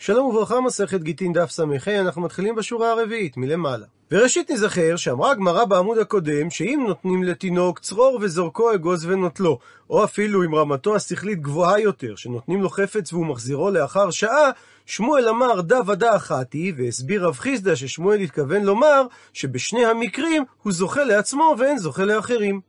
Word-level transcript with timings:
שלום 0.00 0.26
וברכה, 0.26 0.60
מסכת 0.60 1.00
גיטין 1.00 1.32
דף 1.32 1.50
ס"ה, 1.50 1.62
אנחנו 2.00 2.22
מתחילים 2.22 2.54
בשורה 2.54 2.90
הרביעית, 2.92 3.36
מלמעלה. 3.36 3.86
וראשית 4.10 4.50
נזכר 4.50 4.96
שאמרה 4.96 5.30
הגמרא 5.30 5.64
בעמוד 5.64 5.98
הקודם, 5.98 6.50
שאם 6.50 6.84
נותנים 6.88 7.22
לתינוק 7.22 7.78
צרור 7.78 8.18
וזורקו 8.22 8.74
אגוז 8.74 9.06
ונוטלו, 9.06 9.58
או 9.90 10.04
אפילו 10.04 10.44
אם 10.44 10.54
רמתו 10.54 10.96
השכלית 10.96 11.40
גבוהה 11.40 11.80
יותר, 11.80 12.16
שנותנים 12.16 12.62
לו 12.62 12.70
חפץ 12.70 13.12
והוא 13.12 13.26
מחזירו 13.26 13.70
לאחר 13.70 14.10
שעה, 14.10 14.50
שמואל 14.86 15.28
אמר 15.28 15.60
דה 15.60 15.80
ודה 15.86 16.16
אחתי, 16.16 16.72
והסביר 16.76 17.26
רב 17.26 17.36
חיסדא 17.38 17.74
ששמואל 17.74 18.20
התכוון 18.20 18.62
לומר 18.62 19.02
שבשני 19.32 19.84
המקרים 19.84 20.44
הוא 20.62 20.72
זוכה 20.72 21.04
לעצמו 21.04 21.54
ואין 21.58 21.78
זוכה 21.78 22.04
לאחרים. 22.04 22.60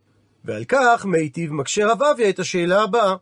ועל 0.45 0.63
כך 0.67 1.05
מיטיב 1.05 1.53
מקשה 1.53 1.87
רב 1.87 2.03
אביה 2.03 2.29
את 2.29 2.39
השאלה 2.39 2.83
הבאה. 2.83 3.15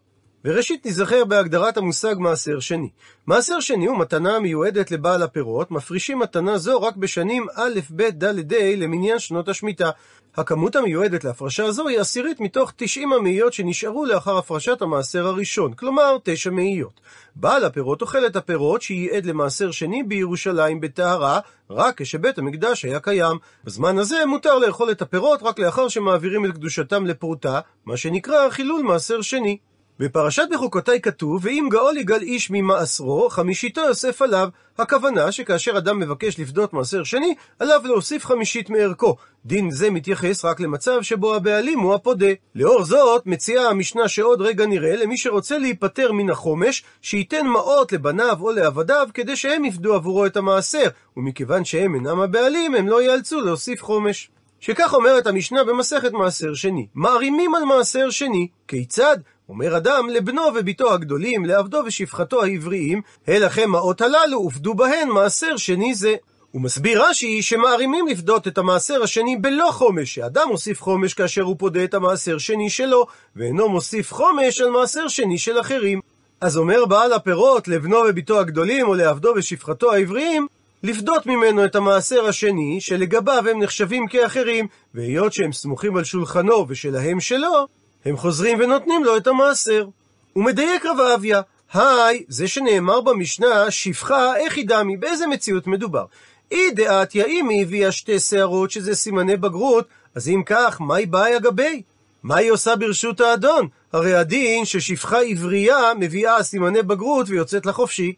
וראשית 0.48 0.86
נזכר 0.86 1.26
בהגדרת 1.26 1.78
המושג 1.78 2.16
מעשר 2.20 2.60
שני. 2.60 2.90
מעשר 3.26 3.60
שני 3.60 3.86
הוא 3.86 4.00
מתנה 4.00 4.36
המיועדת 4.36 4.92
לבעל 4.92 5.24
הפירות, 5.24 5.72
מפרישים 5.72 6.20
מתנה 6.20 6.58
זו 6.58 6.82
רק 6.82 6.96
בשנים 6.96 7.46
א', 7.56 7.80
ב', 7.96 8.04
ד', 8.04 8.54
ה' 8.54 8.76
למניין 8.76 9.20
שנות 9.20 9.50
השמיטה. 9.50 9.90
הכמות 10.38 10.76
המיועדת 10.76 11.24
להפרשה 11.24 11.72
זו 11.72 11.88
היא 11.88 12.00
עשירית 12.00 12.40
מתוך 12.40 12.72
90 12.76 13.14
המאיות 13.14 13.54
שנשארו 13.54 14.06
לאחר 14.06 14.38
הפרשת 14.38 14.82
המעשר 14.82 15.28
הראשון, 15.28 15.74
כלומר 15.74 16.18
9 16.24 16.50
מאיות. 16.50 17.02
בעל 17.36 17.66
הפירות 17.66 18.02
אוכל 18.02 18.26
את 18.26 18.36
הפירות 18.36 18.82
שייעד 18.82 19.26
למעשר 19.26 19.72
שני 19.72 20.04
בירושלים 20.04 20.82
בטהרה, 20.82 21.40
רק 21.70 22.02
כשבית 22.02 22.38
המקדש 22.38 22.86
היה 22.86 23.00
קיים. 23.00 23.38
בזמן 23.64 23.98
הזה 23.98 24.26
מותר 24.26 24.58
לאכול 24.58 24.92
את 24.92 25.02
הפירות 25.02 25.44
רק 25.44 25.60
לאחר 25.60 25.88
שמעבירים 25.88 26.46
את 26.46 26.52
קדושתם 26.52 27.06
לפרוטה, 27.06 27.60
מה 27.86 27.98
שנקרא 27.98 28.50
חילול 28.50 28.82
מעשר 28.82 29.22
שני. 29.22 29.58
בפרשת 30.00 30.48
בחוקותיי 30.52 31.02
כתוב, 31.02 31.40
ואם 31.46 31.68
גאול 31.72 31.98
יגאל 31.98 32.22
איש 32.22 32.52
ממעשרו, 32.52 33.30
חמישיתו 33.30 33.82
יוסף 33.82 34.22
עליו. 34.22 34.50
הכוונה 34.78 35.32
שכאשר 35.32 35.78
אדם 35.78 36.00
מבקש 36.00 36.40
לפדות 36.40 36.74
מעשר 36.74 37.04
שני, 37.04 37.36
עליו 37.60 37.82
להוסיף 37.86 38.26
חמישית 38.26 38.70
מערכו. 38.70 39.16
דין 39.46 39.72
זה 39.72 39.90
מתייחס 39.90 40.46
רק 40.46 40.60
למצב 40.60 41.02
שבו 41.02 41.36
הבעלים 41.36 41.80
הוא 41.80 41.94
הפודה. 41.94 42.28
לאור 42.56 42.84
זאת, 42.84 43.26
מציעה 43.26 43.70
המשנה 43.70 44.08
שעוד 44.08 44.42
רגע 44.42 44.66
נראה 44.66 44.96
למי 44.96 45.18
שרוצה 45.18 45.58
להיפטר 45.58 46.12
מן 46.12 46.30
החומש, 46.30 46.84
שייתן 47.02 47.48
מעות 47.48 47.92
לבניו 47.92 48.38
או 48.42 48.52
לעבדיו, 48.52 49.08
כדי 49.14 49.36
שהם 49.36 49.66
יפדו 49.66 49.94
עבורו 49.94 50.26
את 50.26 50.38
המעשר, 50.38 50.88
ומכיוון 51.18 51.66
שהם 51.66 51.96
אינם 51.96 52.20
הבעלים, 52.20 52.76
הם 52.76 52.88
לא 52.88 53.02
ייאלצו 53.02 53.42
להוסיף 53.42 53.84
חומש. 53.84 54.30
שכך 54.60 54.94
אומרת 54.94 55.28
המשנה 55.28 55.64
במסכת 55.64 56.12
מעשר 56.12 56.54
שני. 56.54 56.88
מערימים 56.96 57.56
על 57.56 57.64
מעשר 57.64 58.10
שני. 58.10 58.48
כיצד? 58.68 59.18
אומר 59.50 59.78
אדם 59.78 60.10
לבנו 60.10 60.42
וביתו 60.56 60.94
הגדולים, 60.94 61.46
לעבדו 61.46 61.82
ושפחתו 61.86 62.44
העבריים, 62.44 63.02
הלכם 63.28 63.76
האות 63.76 64.02
הללו 64.02 64.40
ופדו 64.40 64.74
בהן 64.74 65.10
מעשר 65.10 65.58
שני 65.58 65.96
זה. 65.96 66.16
הוא 66.52 66.62
מסביר 66.62 67.04
רש"י 67.04 67.42
שמערימים 67.42 68.08
לפדות 68.08 68.48
את 68.48 68.58
המעשר 68.58 69.04
השני 69.04 69.38
בלא 69.38 69.72
חומש, 69.72 70.16
שאדם 70.16 70.48
מוסיף 70.50 70.82
חומש 70.82 71.14
כאשר 71.14 71.42
הוא 71.42 71.56
פודה 71.60 71.84
את 71.84 71.94
המעשר 71.94 72.38
שני 72.38 72.70
שלו, 72.70 73.08
ואינו 73.36 73.70
מוסיף 73.70 74.14
חומש 74.14 74.62
על 74.62 74.70
מעשר 74.70 75.08
שני 75.08 75.38
של 75.38 75.60
אחרים. 75.60 76.00
אז 76.42 76.58
אומר 76.58 76.86
בעל 76.86 77.14
הפירות 77.14 77.68
לבנו 77.68 77.98
וביתו 78.10 78.40
הגדולים, 78.40 78.88
או 78.88 78.94
לעבדו 78.94 79.34
ושפחתו 79.36 79.94
העבריים, 79.94 80.48
לפדות 80.84 81.26
ממנו 81.26 81.66
את 81.66 81.76
המעשר 81.76 82.26
השני, 82.26 82.82
שלגביו 82.82 83.44
הם 83.50 83.64
נחשבים 83.64 84.08
כאחרים, 84.08 84.68
והיות 84.94 85.34
שהם 85.34 85.54
סמוכים 85.54 85.98
על 85.98 86.04
שולחנו 86.04 86.66
ושלהם 86.68 87.20
שלו, 87.20 87.68
הם 88.08 88.18
חוזרים 88.18 88.60
ונותנים 88.60 89.04
לו 89.04 89.18
את 89.18 89.28
המעשר. 89.28 89.88
הוא 90.34 90.44
מדייק 90.44 90.86
רב 90.86 91.00
אביה, 91.00 91.42
היי, 91.74 92.24
זה 92.28 92.48
שנאמר 92.48 93.02
במשנה, 93.02 93.72
שפחה, 93.72 94.38
איך 94.38 94.58
היא 94.58 94.68
דמי, 94.68 94.98
באיזה 94.98 95.28
מציאות 95.28 95.68
מדובר? 95.68 96.06
אי 96.52 96.72
דעתיה, 96.72 97.26
אם 97.26 97.50
היא 97.50 97.62
הביאה 97.62 97.92
שתי 97.92 98.20
שערות 98.20 98.72
שזה 98.72 98.96
סימני 98.96 99.38
בגרות, 99.38 99.88
אז 100.16 100.30
אם 100.30 100.44
כך, 100.46 100.82
מהי 100.82 101.06
באי 101.06 101.38
אגבי? 101.38 101.82
מה 102.24 102.36
היא 102.36 102.52
עושה 102.52 102.76
ברשות 102.76 103.22
האדון? 103.22 103.68
הרי 103.94 104.16
הדין 104.16 104.66
ששפחה 104.66 105.22
עברייה 105.22 105.94
מביאה 106.00 106.44
סימני 106.44 106.82
בגרות 106.82 107.30
ויוצאת 107.30 107.66
לחופשי. 107.66 108.14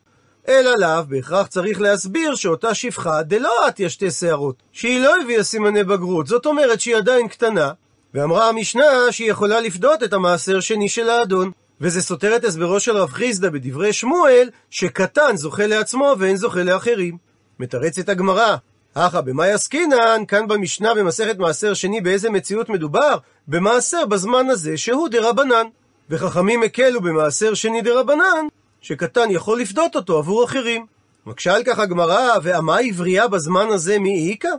אלא 0.48 0.78
לאו, 0.78 1.04
בהכרח 1.08 1.48
צריך 1.48 1.82
להסביר 1.82 2.36
שאותה 2.36 2.74
שפחה 2.74 3.24
דלא 3.24 3.68
עטיה 3.68 3.90
שתי 3.90 4.12
שערות, 4.12 4.56
שהיא 4.72 5.00
לא 5.00 5.14
הביאה 5.22 5.44
סימני 5.44 5.84
בגרות, 5.84 6.28
זאת 6.28 6.46
אומרת 6.46 6.82
שהיא 6.82 6.96
עדיין 6.96 7.28
קטנה, 7.28 7.72
ואמרה 8.14 8.50
המשנה 8.50 9.12
שהיא 9.12 9.32
יכולה 9.32 9.62
לפדות 9.62 10.04
את 10.04 10.14
המעשר 10.14 10.60
שני 10.60 10.90
של 10.90 11.10
האדון. 11.10 11.52
וזה 11.82 12.02
סותר 12.02 12.36
את 12.36 12.44
הסברו 12.44 12.80
של 12.80 12.98
רב 12.98 13.10
חיסדא 13.10 13.50
בדברי 13.50 13.94
שמואל, 13.94 14.50
שקטן 14.70 15.36
זוכה 15.36 15.68
לעצמו 15.68 16.16
ואין 16.20 16.36
זוכה 16.36 16.64
לאחרים. 16.64 17.18
מתרצת 17.60 18.10
הגמרא, 18.10 18.56
אחא 18.94 19.22
במאי 19.22 19.52
עסקינן, 19.52 20.24
כאן 20.28 20.48
במשנה 20.48 20.94
במסכת 20.94 21.38
מעשר 21.38 21.74
שני 21.74 22.02
באיזה 22.02 22.30
מציאות 22.30 22.70
מדובר? 22.70 23.18
במעשר 23.48 24.06
בזמן 24.06 24.50
הזה 24.50 24.78
שהוא 24.78 25.10
דרבנן. 25.10 25.66
וחכמים 26.10 26.64
הקלו 26.64 27.02
במעשר 27.02 27.54
שני 27.54 27.82
דרבנן, 27.82 28.48
שקטן 28.82 29.32
יכול 29.32 29.60
לפדות 29.60 29.96
אותו 29.96 30.18
עבור 30.18 30.44
אחרים. 30.44 30.86
מקשה 31.26 31.56
על 31.56 31.64
כך 31.64 31.80
הגמרא, 31.80 32.38
ואמה 32.44 32.78
עברייה 32.78 33.28
בזמן 33.28 33.68
הזה 33.70 34.00
מי 34.00 34.30
איכא? 34.32 34.50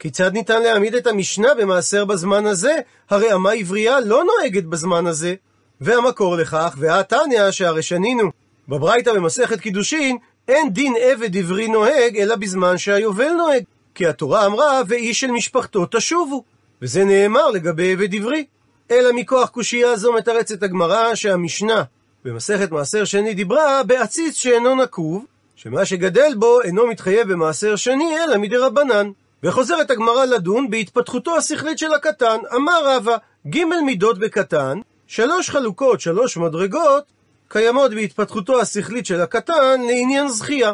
כיצד 0.00 0.32
ניתן 0.32 0.62
להעמיד 0.62 0.94
את 0.94 1.06
המשנה 1.06 1.54
במעשר 1.54 2.04
בזמן 2.04 2.46
הזה? 2.46 2.76
הרי 3.10 3.34
אמה 3.34 3.52
עברייה 3.52 4.00
לא 4.00 4.24
נוהגת 4.24 4.64
בזמן 4.64 5.06
הזה. 5.06 5.34
והמקור 5.80 6.36
לכך, 6.36 6.74
והתניא 6.78 7.50
שהרי 7.50 7.82
שנינו 7.82 8.30
בברייתא 8.68 9.12
במסכת 9.12 9.60
קידושין, 9.60 10.16
אין 10.48 10.72
דין 10.72 10.94
עבד 11.00 11.36
עברי 11.36 11.68
נוהג, 11.68 12.16
אלא 12.16 12.36
בזמן 12.36 12.78
שהיובל 12.78 13.32
נוהג. 13.32 13.62
כי 13.94 14.06
התורה 14.06 14.46
אמרה, 14.46 14.80
ואיש 14.88 15.20
של 15.20 15.30
משפחתו 15.30 15.86
תשובו. 15.90 16.44
וזה 16.82 17.04
נאמר 17.04 17.50
לגבי 17.50 17.92
עבד 17.92 18.14
עברי. 18.14 18.44
אלא 18.90 19.12
מכוח 19.12 19.48
קושייה 19.48 19.96
זו 19.96 20.12
מתרצת 20.12 20.62
הגמרא 20.62 21.14
שהמשנה 21.14 21.82
במסכת 22.24 22.70
מעשר 22.70 23.04
שני 23.04 23.34
דיברה 23.34 23.82
בעציץ 23.82 24.36
שאינו 24.36 24.74
נקוב, 24.74 25.24
שמה 25.56 25.84
שגדל 25.84 26.34
בו 26.36 26.62
אינו 26.62 26.86
מתחייב 26.86 27.32
במעשר 27.32 27.76
שני, 27.76 28.16
אלא 28.24 28.38
מדי 28.38 28.56
רבנן. 28.56 29.10
וחוזרת 29.42 29.90
הגמרא 29.90 30.24
לדון 30.24 30.70
בהתפתחותו 30.70 31.36
השכלית 31.36 31.78
של 31.78 31.94
הקטן. 31.94 32.38
אמר 32.54 32.96
רבא, 32.96 33.16
ג' 33.48 33.64
מידות 33.64 34.18
בקטן, 34.18 34.78
שלוש 35.06 35.50
חלוקות, 35.50 36.00
שלוש 36.00 36.36
מדרגות, 36.36 37.04
קיימות 37.48 37.90
בהתפתחותו 37.90 38.60
השכלית 38.60 39.06
של 39.06 39.20
הקטן 39.20 39.80
לעניין 39.80 40.28
זכייה. 40.28 40.72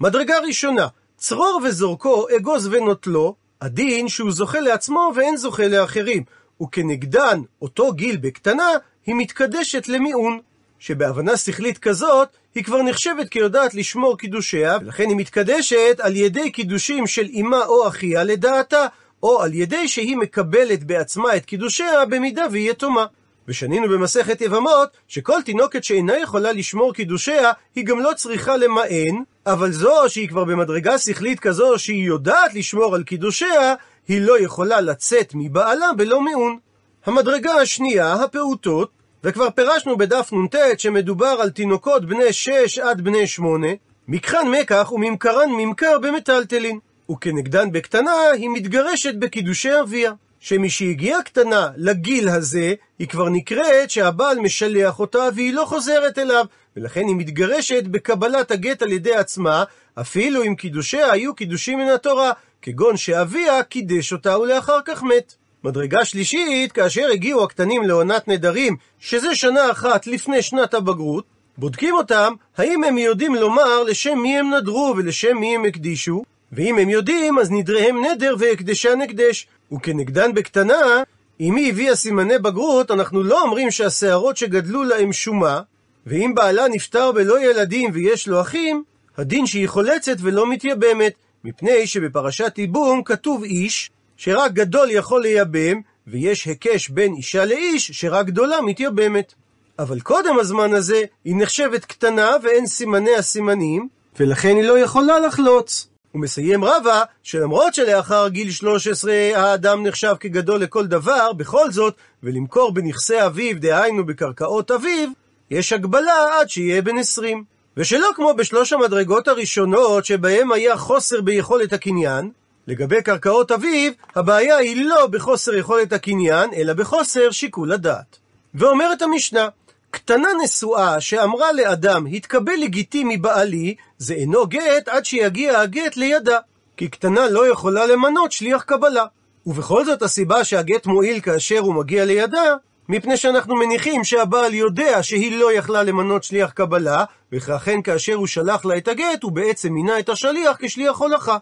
מדרגה 0.00 0.38
ראשונה, 0.38 0.86
צרור 1.16 1.60
וזורקו, 1.64 2.26
אגוז 2.36 2.68
ונוטלו, 2.72 3.34
הדין 3.60 4.08
שהוא 4.08 4.30
זוכה 4.32 4.60
לעצמו 4.60 5.12
ואין 5.16 5.36
זוכה 5.36 5.68
לאחרים, 5.68 6.22
וכנגדן 6.62 7.40
אותו 7.62 7.92
גיל 7.92 8.16
בקטנה, 8.16 8.68
היא 9.06 9.14
מתקדשת 9.14 9.88
למיעון. 9.88 10.40
שבהבנה 10.78 11.36
שכלית 11.36 11.78
כזאת, 11.78 12.28
היא 12.54 12.64
כבר 12.64 12.82
נחשבת 12.82 13.28
כיודעת 13.28 13.74
לשמור 13.74 14.18
קידושיה, 14.18 14.76
ולכן 14.80 15.08
היא 15.08 15.16
מתקדשת 15.16 15.96
על 16.00 16.16
ידי 16.16 16.50
קידושים 16.50 17.06
של 17.06 17.26
אמה 17.40 17.66
או 17.66 17.88
אחיה 17.88 18.24
לדעתה, 18.24 18.86
או 19.22 19.42
על 19.42 19.54
ידי 19.54 19.88
שהיא 19.88 20.16
מקבלת 20.16 20.84
בעצמה 20.84 21.36
את 21.36 21.44
קידושיה 21.44 22.04
במידה 22.04 22.44
והיא 22.50 22.70
יתומה. 22.70 23.06
ושנינו 23.48 23.88
במסכת 23.88 24.40
יבמות, 24.40 24.88
שכל 25.08 25.42
תינוקת 25.42 25.84
שאינה 25.84 26.18
יכולה 26.18 26.52
לשמור 26.52 26.94
קידושיה, 26.94 27.52
היא 27.74 27.84
גם 27.84 28.00
לא 28.00 28.10
צריכה 28.16 28.56
למען, 28.56 29.22
אבל 29.46 29.72
זו 29.72 29.94
שהיא 30.08 30.28
כבר 30.28 30.44
במדרגה 30.44 30.98
שכלית 30.98 31.40
כזו 31.40 31.78
שהיא 31.78 32.06
יודעת 32.06 32.54
לשמור 32.54 32.94
על 32.94 33.02
קידושיה, 33.02 33.74
היא 34.08 34.20
לא 34.20 34.40
יכולה 34.40 34.80
לצאת 34.80 35.32
מבעלה 35.34 35.92
בלא 35.96 36.20
מעון. 36.20 36.58
המדרגה 37.06 37.52
השנייה, 37.52 38.12
הפעוטות, 38.12 38.90
וכבר 39.28 39.50
פירשנו 39.50 39.98
בדף 39.98 40.32
נ"ט 40.32 40.78
שמדובר 40.78 41.36
על 41.40 41.50
תינוקות 41.50 42.04
בני 42.04 42.32
שש 42.32 42.78
עד 42.78 43.00
בני 43.00 43.26
שמונה, 43.26 43.68
מקחן 44.08 44.48
מקח 44.60 44.92
וממכרן 44.92 45.50
ממכר 45.50 45.98
במטלטלין. 45.98 46.78
וכנגדן 47.10 47.72
בקטנה 47.72 48.30
היא 48.34 48.48
מתגרשת 48.48 49.14
בקידושי 49.14 49.80
אביה. 49.80 50.12
שמשהגיעה 50.40 51.22
קטנה 51.22 51.68
לגיל 51.76 52.28
הזה, 52.28 52.74
היא 52.98 53.08
כבר 53.08 53.28
נקראת 53.28 53.90
שהבעל 53.90 54.38
משלח 54.38 55.00
אותה 55.00 55.28
והיא 55.34 55.54
לא 55.54 55.64
חוזרת 55.64 56.18
אליו, 56.18 56.44
ולכן 56.76 57.06
היא 57.08 57.16
מתגרשת 57.16 57.84
בקבלת 57.84 58.50
הגט 58.50 58.82
על 58.82 58.92
ידי 58.92 59.14
עצמה, 59.14 59.64
אפילו 60.00 60.42
אם 60.44 60.54
קידושיה 60.54 61.12
היו 61.12 61.34
קידושים 61.34 61.78
מן 61.78 61.88
התורה, 61.88 62.32
כגון 62.62 62.96
שאביה 62.96 63.62
קידש 63.62 64.12
אותה 64.12 64.38
ולאחר 64.38 64.78
כך 64.84 65.02
מת. 65.02 65.34
מדרגה 65.64 66.04
שלישית, 66.04 66.72
כאשר 66.72 67.08
הגיעו 67.12 67.44
הקטנים 67.44 67.82
לעונת 67.82 68.28
נדרים, 68.28 68.76
שזה 69.00 69.34
שנה 69.34 69.70
אחת 69.70 70.06
לפני 70.06 70.42
שנת 70.42 70.74
הבגרות, 70.74 71.24
בודקים 71.58 71.94
אותם, 71.94 72.32
האם 72.56 72.84
הם 72.84 72.98
יודעים 72.98 73.34
לומר 73.34 73.82
לשם 73.82 74.18
מי 74.18 74.38
הם 74.38 74.54
נדרו 74.54 74.94
ולשם 74.96 75.36
מי 75.36 75.54
הם 75.54 75.64
הקדישו, 75.64 76.22
ואם 76.52 76.78
הם 76.78 76.88
יודעים, 76.88 77.38
אז 77.38 77.50
נדריהם 77.50 78.04
נדר 78.04 78.34
והקדשן 78.38 79.00
הקדש. 79.00 79.46
וכנגדן 79.72 80.34
בקטנה, 80.34 81.02
אם 81.40 81.56
היא 81.56 81.72
הביאה 81.72 81.96
סימני 81.96 82.38
בגרות, 82.38 82.90
אנחנו 82.90 83.22
לא 83.22 83.42
אומרים 83.42 83.70
שהשערות 83.70 84.36
שגדלו 84.36 84.84
להם 84.84 85.12
שומה, 85.12 85.60
ואם 86.06 86.32
בעלה 86.34 86.68
נפטר 86.68 87.12
בלא 87.12 87.50
ילדים 87.50 87.90
ויש 87.92 88.28
לו 88.28 88.40
אחים, 88.40 88.82
הדין 89.16 89.46
שהיא 89.46 89.68
חולצת 89.68 90.16
ולא 90.20 90.50
מתייבמת, 90.50 91.12
מפני 91.44 91.86
שבפרשת 91.86 92.54
ייבום 92.58 93.02
כתוב 93.04 93.42
איש, 93.42 93.90
שרק 94.18 94.52
גדול 94.52 94.90
יכול 94.90 95.22
לייבם, 95.22 95.80
ויש 96.06 96.44
היקש 96.44 96.88
בין 96.88 97.14
אישה 97.14 97.44
לאיש, 97.44 97.90
שרק 97.90 98.26
גדולה 98.26 98.60
מתייבמת. 98.60 99.34
אבל 99.78 100.00
קודם 100.00 100.38
הזמן 100.38 100.74
הזה, 100.74 101.02
היא 101.24 101.34
נחשבת 101.36 101.84
קטנה 101.84 102.30
ואין 102.42 102.66
סימני 102.66 103.14
הסימנים, 103.16 103.88
ולכן 104.20 104.56
היא 104.56 104.64
לא 104.64 104.78
יכולה 104.78 105.20
לחלוץ. 105.20 105.88
הוא 106.12 106.22
מסיים 106.22 106.64
רבה, 106.64 107.02
שלמרות 107.22 107.74
שלאחר 107.74 108.28
גיל 108.28 108.50
13 108.50 109.12
האדם 109.34 109.86
נחשב 109.86 110.14
כגדול 110.20 110.60
לכל 110.60 110.86
דבר, 110.86 111.32
בכל 111.32 111.70
זאת, 111.70 111.94
ולמכור 112.22 112.72
בנכסי 112.72 113.26
אביו, 113.26 113.60
דהיינו 113.60 114.06
בקרקעות 114.06 114.70
אביו, 114.70 115.08
יש 115.50 115.72
הגבלה 115.72 116.40
עד 116.40 116.50
שיהיה 116.50 116.82
בן 116.82 116.98
20. 116.98 117.44
ושלא 117.76 118.08
כמו 118.14 118.34
בשלוש 118.34 118.72
המדרגות 118.72 119.28
הראשונות, 119.28 120.04
שבהם 120.04 120.52
היה 120.52 120.76
חוסר 120.76 121.20
ביכולת 121.20 121.72
הקניין, 121.72 122.30
לגבי 122.68 123.02
קרקעות 123.02 123.50
אביו, 123.50 123.92
הבעיה 124.14 124.56
היא 124.56 124.84
לא 124.84 125.06
בחוסר 125.06 125.54
יכולת 125.54 125.92
הקניין, 125.92 126.50
אלא 126.54 126.72
בחוסר 126.72 127.30
שיקול 127.30 127.72
הדעת. 127.72 128.16
ואומרת 128.54 129.02
המשנה, 129.02 129.48
קטנה 129.90 130.28
נשואה 130.44 131.00
שאמרה 131.00 131.52
לאדם, 131.52 132.06
התקבל 132.06 132.52
לגיטימי 132.62 133.16
בעלי, 133.16 133.74
זה 133.98 134.14
אינו 134.14 134.46
גט 134.46 134.88
עד 134.88 135.04
שיגיע 135.04 135.60
הגט 135.60 135.96
לידה. 135.96 136.38
כי 136.76 136.88
קטנה 136.88 137.28
לא 137.28 137.52
יכולה 137.52 137.86
למנות 137.86 138.32
שליח 138.32 138.62
קבלה. 138.62 139.04
ובכל 139.46 139.84
זאת 139.84 140.02
הסיבה 140.02 140.44
שהגט 140.44 140.86
מועיל 140.86 141.20
כאשר 141.20 141.58
הוא 141.58 141.74
מגיע 141.74 142.04
לידה, 142.04 142.54
מפני 142.88 143.16
שאנחנו 143.16 143.56
מניחים 143.56 144.04
שהבעל 144.04 144.54
יודע 144.54 145.02
שהיא 145.02 145.38
לא 145.38 145.52
יכלה 145.52 145.82
למנות 145.82 146.24
שליח 146.24 146.50
קבלה, 146.50 147.04
וכן 147.32 147.82
כאשר 147.82 148.14
הוא 148.14 148.26
שלח 148.26 148.64
לה 148.64 148.76
את 148.76 148.88
הגט, 148.88 149.22
הוא 149.22 149.32
בעצם 149.32 149.72
מינה 149.72 149.98
את 149.98 150.08
השליח 150.08 150.56
כשליח 150.60 150.98
הולכה. 150.98 151.38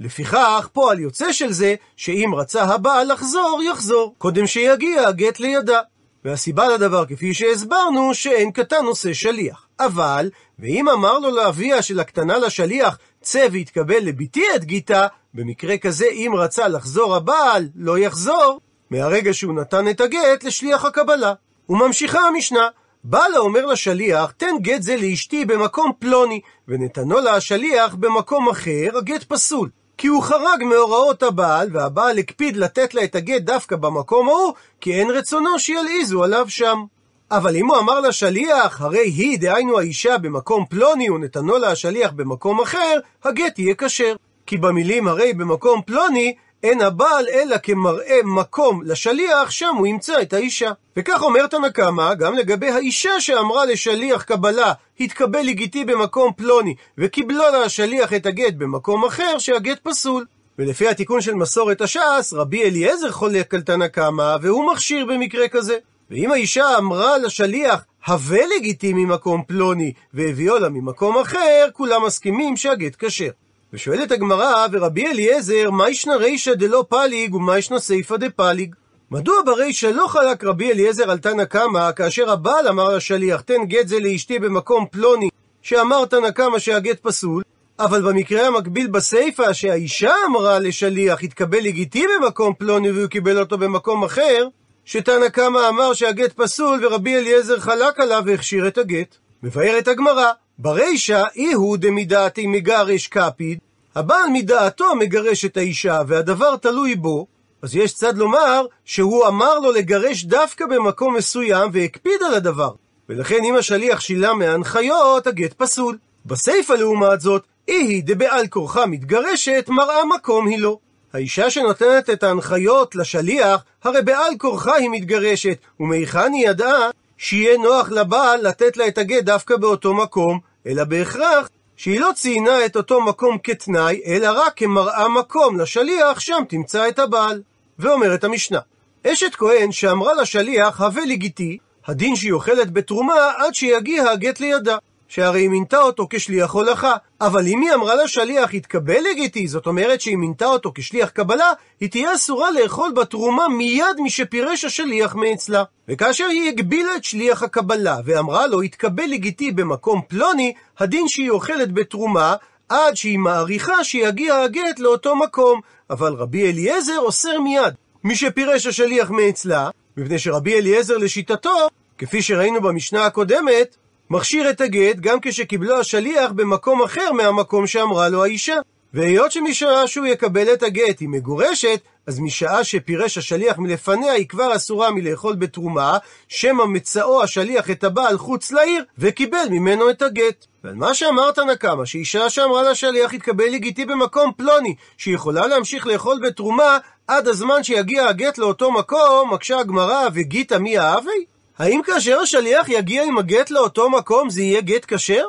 לפיכך, 0.00 0.68
פועל 0.72 1.00
יוצא 1.00 1.32
של 1.32 1.52
זה, 1.52 1.74
שאם 1.96 2.30
רצה 2.36 2.62
הבעל 2.62 3.12
לחזור, 3.12 3.60
יחזור, 3.70 4.14
קודם 4.18 4.46
שיגיע 4.46 5.08
הגט 5.08 5.40
לידה. 5.40 5.80
והסיבה 6.24 6.68
לדבר, 6.68 7.06
כפי 7.06 7.34
שהסברנו, 7.34 8.14
שאין 8.14 8.50
קטן 8.50 8.84
עושה 8.84 9.14
שליח. 9.14 9.66
אבל, 9.80 10.30
ואם 10.58 10.88
אמר 10.88 11.18
לו 11.18 11.30
לאביה 11.30 11.82
של 11.82 12.00
הקטנה 12.00 12.38
לשליח, 12.38 12.98
צא 13.20 13.46
והתקבל 13.52 13.98
לביתי 13.98 14.44
את 14.56 14.64
גיתה, 14.64 15.06
במקרה 15.34 15.78
כזה, 15.78 16.06
אם 16.06 16.32
רצה 16.36 16.68
לחזור 16.68 17.16
הבעל, 17.16 17.68
לא 17.76 17.98
יחזור, 17.98 18.60
מהרגע 18.90 19.34
שהוא 19.34 19.54
נתן 19.54 19.88
את 19.88 20.00
הגט 20.00 20.44
לשליח 20.44 20.84
הקבלה. 20.84 21.32
וממשיכה 21.68 22.20
המשנה, 22.20 22.68
בעלה 23.04 23.38
אומר 23.38 23.66
לשליח, 23.66 24.30
תן 24.30 24.54
גט 24.60 24.82
זה 24.82 24.96
לאשתי 24.96 25.44
במקום 25.44 25.92
פלוני, 25.98 26.40
ונתנו 26.68 27.20
לה 27.20 27.34
השליח 27.34 27.94
במקום 27.94 28.48
אחר, 28.48 28.98
הגט 28.98 29.24
פסול. 29.24 29.70
כי 29.98 30.06
הוא 30.06 30.22
חרג 30.22 30.64
מהוראות 30.64 31.22
הבעל, 31.22 31.68
והבעל 31.72 32.18
הקפיד 32.18 32.56
לתת 32.56 32.94
לה 32.94 33.04
את 33.04 33.14
הגט 33.14 33.42
דווקא 33.42 33.76
במקום 33.76 34.28
ההוא, 34.28 34.52
כי 34.80 34.94
אין 34.94 35.10
רצונו 35.10 35.58
שילעיזו 35.58 36.24
עליו 36.24 36.46
שם. 36.48 36.84
אבל 37.30 37.56
אם 37.56 37.66
הוא 37.66 37.78
אמר 37.78 38.00
לשליח, 38.00 38.80
הרי 38.80 39.04
היא, 39.04 39.38
דהיינו 39.38 39.78
האישה, 39.78 40.18
במקום 40.18 40.64
פלוני, 40.70 41.10
ונתנו 41.10 41.58
לה 41.58 41.70
השליח 41.70 42.12
במקום 42.12 42.60
אחר, 42.60 42.98
הגט 43.24 43.58
יהיה 43.58 43.74
כשר. 43.74 44.14
כי 44.46 44.56
במילים 44.56 45.08
הרי 45.08 45.32
במקום 45.32 45.82
פלוני, 45.86 46.34
אין 46.62 46.80
הבעל 46.80 47.26
אלא 47.28 47.56
כמראה 47.62 48.18
מקום 48.24 48.82
לשליח, 48.84 49.50
שם 49.50 49.74
הוא 49.78 49.86
ימצא 49.86 50.22
את 50.22 50.32
האישה. 50.32 50.70
וכך 50.96 51.22
אומרת 51.22 51.54
הנקמה, 51.54 52.14
גם 52.14 52.34
לגבי 52.34 52.68
האישה 52.68 53.20
שאמרה 53.20 53.64
לשליח 53.64 54.22
קבלה, 54.22 54.72
התקבל 55.00 55.40
לגיטי 55.40 55.84
במקום 55.84 56.32
פלוני, 56.36 56.74
וקיבלו 56.98 57.44
לה 57.52 57.62
השליח 57.62 58.12
את 58.12 58.26
הגט 58.26 58.54
במקום 58.54 59.04
אחר, 59.04 59.38
שהגט 59.38 59.78
פסול. 59.82 60.24
ולפי 60.58 60.88
התיקון 60.88 61.20
של 61.20 61.34
מסורת 61.34 61.80
הש"ס, 61.80 62.32
רבי 62.32 62.64
אליעזר 62.64 63.10
חולק 63.10 63.54
על 63.54 63.60
תנא 63.60 63.88
קמא, 63.88 64.36
והוא 64.42 64.72
מכשיר 64.72 65.06
במקרה 65.06 65.48
כזה. 65.48 65.76
ואם 66.10 66.32
האישה 66.32 66.78
אמרה 66.78 67.18
לשליח, 67.18 67.84
הווה 68.06 68.40
לגיטי 68.56 68.92
ממקום 68.92 69.42
פלוני, 69.46 69.92
והביאו 70.14 70.58
לה 70.58 70.68
ממקום 70.68 71.18
אחר, 71.18 71.68
כולם 71.72 72.06
מסכימים 72.06 72.56
שהגט 72.56 73.04
כשר. 73.04 73.30
ושואלת 73.72 74.12
הגמרא, 74.12 74.66
ורבי 74.72 75.06
אליעזר, 75.06 75.70
מה 75.70 75.90
ישנה 75.90 76.16
רישא 76.16 76.54
דלא 76.54 76.84
פליג 76.88 77.34
ומה 77.34 77.58
ישנה 77.58 77.78
סיפא 77.78 78.16
דפליג? 78.16 78.74
מדוע 79.10 79.34
ברישא 79.46 79.86
לא 79.86 80.06
חלק 80.06 80.44
רבי 80.44 80.72
אליעזר 80.72 81.10
על 81.10 81.18
תנא 81.18 81.44
קמא, 81.44 81.92
כאשר 81.92 82.30
הבעל 82.30 82.68
אמר 82.68 82.96
לשליח, 82.96 83.40
תן 83.40 83.64
גט 83.64 83.88
זה 83.88 84.00
לאשתי 84.00 84.38
במקום 84.38 84.86
פלוני, 84.90 85.28
שאמר 85.62 86.04
תנא 86.04 86.30
קמא 86.30 86.58
שהגט 86.58 87.00
פסול, 87.02 87.42
אבל 87.78 88.02
במקרה 88.02 88.46
המקביל 88.46 88.86
בסיפא, 88.86 89.52
שהאישה 89.52 90.12
אמרה 90.26 90.58
לשליח, 90.58 91.22
התקבל 91.22 91.58
לגיטי 91.58 92.04
במקום 92.20 92.54
פלוני 92.58 92.90
והוא 92.90 93.06
קיבל 93.06 93.38
אותו 93.38 93.58
במקום 93.58 94.04
אחר, 94.04 94.48
שתנא 94.84 95.28
קמא 95.28 95.68
אמר 95.68 95.92
שהגט 95.92 96.32
פסול 96.32 96.86
ורבי 96.86 97.16
אליעזר 97.16 97.60
חלק 97.60 98.00
עליו 98.00 98.22
והכשיר 98.26 98.68
את 98.68 98.78
הגט. 98.78 99.16
מבארת 99.42 99.88
הגמרא, 99.88 100.32
ברישא 100.58 101.22
אי 101.36 101.52
הוא 101.52 101.76
דמידעתי 101.76 102.46
מגרש 102.46 103.06
קפיד, 103.06 103.58
הבעל 103.94 104.28
מדעתו 104.32 104.94
מגרש 104.94 105.44
את 105.44 105.56
האישה, 105.56 106.00
והדבר 106.06 106.56
תלוי 106.56 106.94
בו, 106.94 107.26
אז 107.62 107.76
יש 107.76 107.94
צד 107.94 108.18
לומר 108.18 108.66
שהוא 108.84 109.26
אמר 109.26 109.58
לו 109.58 109.72
לגרש 109.72 110.24
דווקא 110.24 110.66
במקום 110.66 111.16
מסוים 111.16 111.70
והקפיד 111.72 112.22
על 112.26 112.34
הדבר. 112.34 112.70
ולכן 113.08 113.44
אם 113.44 113.56
השליח 113.56 114.00
שילם 114.00 114.38
מההנחיות, 114.38 115.26
הגט 115.26 115.52
פסול. 115.52 115.98
בסיפא 116.26 116.72
לעומת 116.72 117.20
זאת, 117.20 117.42
אי 117.68 117.74
היא 117.74 118.02
דבעל 118.06 118.46
כורחה 118.46 118.86
מתגרשת, 118.86 119.64
מראה 119.68 120.04
מקום 120.16 120.48
היא 120.48 120.58
לא. 120.58 120.78
האישה 121.12 121.50
שנותנת 121.50 122.10
את 122.10 122.22
ההנחיות 122.22 122.94
לשליח, 122.94 123.64
הרי 123.84 124.02
בעל 124.02 124.32
כורחה 124.38 124.74
היא 124.74 124.90
מתגרשת, 124.90 125.58
ומהיכן 125.80 126.32
היא 126.32 126.48
ידעה 126.48 126.90
שיהיה 127.18 127.58
נוח 127.58 127.90
לבעל 127.90 128.48
לתת 128.48 128.76
לה 128.76 128.88
את 128.88 128.98
הגט 128.98 129.24
דווקא 129.24 129.56
באותו 129.56 129.94
מקום, 129.94 130.38
אלא 130.66 130.84
בהכרח 130.84 131.48
שהיא 131.76 132.00
לא 132.00 132.10
ציינה 132.14 132.66
את 132.66 132.76
אותו 132.76 133.00
מקום 133.00 133.38
כתנאי, 133.42 134.00
אלא 134.06 134.28
רק 134.30 134.52
כמראה 134.56 135.08
מקום 135.08 135.60
לשליח, 135.60 136.20
שם 136.20 136.42
תמצא 136.48 136.88
את 136.88 136.98
הבעל. 136.98 137.42
ואומרת 137.78 138.24
המשנה, 138.24 138.58
אשת 139.06 139.34
כהן 139.34 139.72
שאמרה 139.72 140.14
לשליח, 140.14 140.80
הווה 140.80 141.04
לגיטי, 141.04 141.58
הדין 141.86 142.16
שהיא 142.16 142.32
אוכלת 142.32 142.70
בתרומה 142.72 143.32
עד 143.36 143.54
שיגיע 143.54 144.10
הגט 144.10 144.40
לידה. 144.40 144.76
שהרי 145.08 145.40
היא 145.40 145.48
מינתה 145.48 145.82
אותו 145.82 146.06
כשליח 146.10 146.50
הולכה. 146.50 146.94
אבל 147.20 147.46
אם 147.46 147.60
היא 147.60 147.74
אמרה 147.74 147.94
לשליח, 148.04 148.54
יתקבל 148.54 149.00
לגיטי, 149.10 149.48
זאת 149.48 149.66
אומרת 149.66 150.00
שהיא 150.00 150.16
מינתה 150.16 150.46
אותו 150.46 150.72
כשליח 150.74 151.08
קבלה, 151.08 151.52
היא 151.80 151.90
תהיה 151.90 152.14
אסורה 152.14 152.50
לאכול 152.50 152.92
בתרומה 152.92 153.48
מיד 153.48 154.00
משפירש 154.02 154.64
השליח 154.64 155.14
מאצלה. 155.14 155.62
וכאשר 155.88 156.26
היא 156.26 156.48
הגבילה 156.48 156.96
את 156.96 157.04
שליח 157.04 157.42
הקבלה, 157.42 157.98
ואמרה 158.04 158.46
לו, 158.46 158.62
יתקבל 158.62 159.06
לגיטי 159.06 159.52
במקום 159.52 160.00
פלוני, 160.08 160.54
הדין 160.78 161.08
שהיא 161.08 161.30
אוכלת 161.30 161.72
בתרומה, 161.72 162.34
עד 162.68 162.96
שהיא 162.96 163.18
מעריכה 163.18 163.84
שיגיע 163.84 164.36
הגט 164.36 164.78
לאותו 164.78 165.16
מקום. 165.16 165.60
אבל 165.90 166.12
רבי 166.12 166.50
אליעזר 166.50 166.98
אוסר 166.98 167.40
מיד. 167.40 167.74
משפירש 168.04 168.66
השליח 168.66 169.10
מאצלה, 169.10 169.70
מפני 169.96 170.18
שרבי 170.18 170.54
אליעזר 170.54 170.96
לשיטתו, 170.96 171.68
כפי 171.98 172.22
שראינו 172.22 172.60
במשנה 172.60 173.06
הקודמת, 173.06 173.76
מכשיר 174.10 174.50
את 174.50 174.60
הגט 174.60 174.96
גם 174.96 175.18
כשקיבלו 175.22 175.80
השליח 175.80 176.32
במקום 176.32 176.82
אחר 176.82 177.12
מהמקום 177.12 177.66
שאמרה 177.66 178.08
לו 178.08 178.24
האישה. 178.24 178.56
והיות 178.94 179.32
שמשעה 179.32 179.86
שהוא 179.86 180.06
יקבל 180.06 180.52
את 180.52 180.62
הגט 180.62 181.00
היא 181.00 181.08
מגורשת, 181.08 181.80
אז 182.06 182.20
משעה 182.20 182.64
שפירש 182.64 183.18
השליח 183.18 183.58
מלפניה 183.58 184.12
היא 184.12 184.28
כבר 184.28 184.56
אסורה 184.56 184.90
מלאכול 184.90 185.34
בתרומה, 185.34 185.98
שמא 186.28 186.64
מצאו 186.64 187.22
השליח 187.22 187.70
את 187.70 187.84
הבעל 187.84 188.18
חוץ 188.18 188.52
לעיר, 188.52 188.84
וקיבל 188.98 189.46
ממנו 189.50 189.90
את 189.90 190.02
הגט. 190.02 190.46
ועל 190.64 190.74
מה 190.74 190.94
שאמרת 190.94 191.38
נקמה, 191.38 191.86
שאישה 191.86 192.30
שאמרה 192.30 192.70
לשליח 192.70 193.12
יתקבל 193.12 193.48
לגיטי 193.48 193.84
במקום 193.84 194.32
פלוני, 194.36 194.74
שיכולה 194.96 195.46
להמשיך 195.46 195.86
לאכול 195.86 196.20
בתרומה 196.22 196.78
עד 197.06 197.28
הזמן 197.28 197.62
שיגיע 197.62 198.08
הגט 198.08 198.38
לאותו 198.38 198.72
מקום, 198.72 199.34
מקשה 199.34 199.58
הגמרא, 199.58 200.08
וגיתא 200.14 200.54
מי 200.54 200.78
האבי? 200.78 201.35
האם 201.58 201.80
כאשר 201.84 202.20
השליח 202.20 202.68
יגיע 202.68 203.02
עם 203.02 203.18
הגט 203.18 203.50
לאותו 203.50 203.90
מקום 203.90 204.30
זה 204.30 204.42
יהיה 204.42 204.60
גט 204.60 204.84
כשר? 204.94 205.26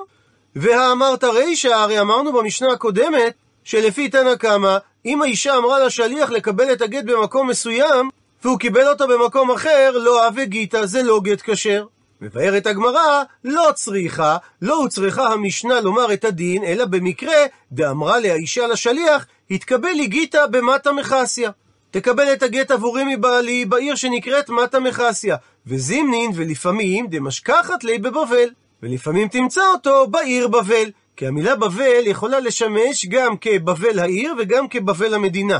והאמרת 0.55 1.23
רישא, 1.23 1.73
הרי 1.73 1.99
אמרנו 1.99 2.33
במשנה 2.33 2.73
הקודמת, 2.73 3.33
שלפי 3.63 4.09
תנא 4.09 4.35
קמא, 4.35 4.77
אם 5.05 5.21
האישה 5.21 5.57
אמרה 5.57 5.85
לשליח 5.85 6.29
לקבל 6.29 6.73
את 6.73 6.81
הגט 6.81 7.03
במקום 7.03 7.49
מסוים, 7.49 8.09
והוא 8.43 8.59
קיבל 8.59 8.87
אותו 8.87 9.07
במקום 9.07 9.51
אחר, 9.51 9.91
לא 9.93 10.27
אבי 10.27 10.45
גיתא, 10.45 10.85
זה 10.85 11.03
לא 11.03 11.19
גט 11.23 11.41
כשר. 11.49 11.85
מבארת 12.21 12.67
הגמרא, 12.67 13.23
לא 13.43 13.69
צריכה, 13.75 14.37
לא 14.61 14.75
הוצרכה 14.75 15.27
המשנה 15.27 15.81
לומר 15.81 16.13
את 16.13 16.25
הדין, 16.25 16.63
אלא 16.63 16.85
במקרה, 16.85 17.37
דאמרה 17.71 18.19
לאישה 18.19 18.67
לשליח, 18.67 19.25
התקבל 19.51 19.91
לי 19.91 20.07
גיתא 20.07 20.45
במטה 20.45 20.91
מחסיה. 20.91 21.51
תקבל 21.91 22.33
את 22.33 22.43
הגט 22.43 22.71
עבורי 22.71 23.15
מבעלי 23.15 23.65
בעיר 23.65 23.95
שנקראת 23.95 24.49
מטה 24.49 24.79
מחסיה, 24.79 25.35
וזימנין 25.67 26.31
ולפעמים 26.35 27.07
דמשכחת 27.07 27.83
לי 27.83 27.97
בבבל, 27.97 28.49
ולפעמים 28.83 29.27
תמצא 29.27 29.61
אותו 29.73 30.07
בעיר 30.07 30.47
בבל. 30.47 30.91
כי 31.15 31.27
המילה 31.27 31.55
בבל 31.55 32.01
יכולה 32.05 32.39
לשמש 32.39 33.05
גם 33.05 33.37
כבבל 33.37 33.99
העיר 33.99 34.33
וגם 34.39 34.67
כבבל 34.67 35.13
המדינה. 35.13 35.57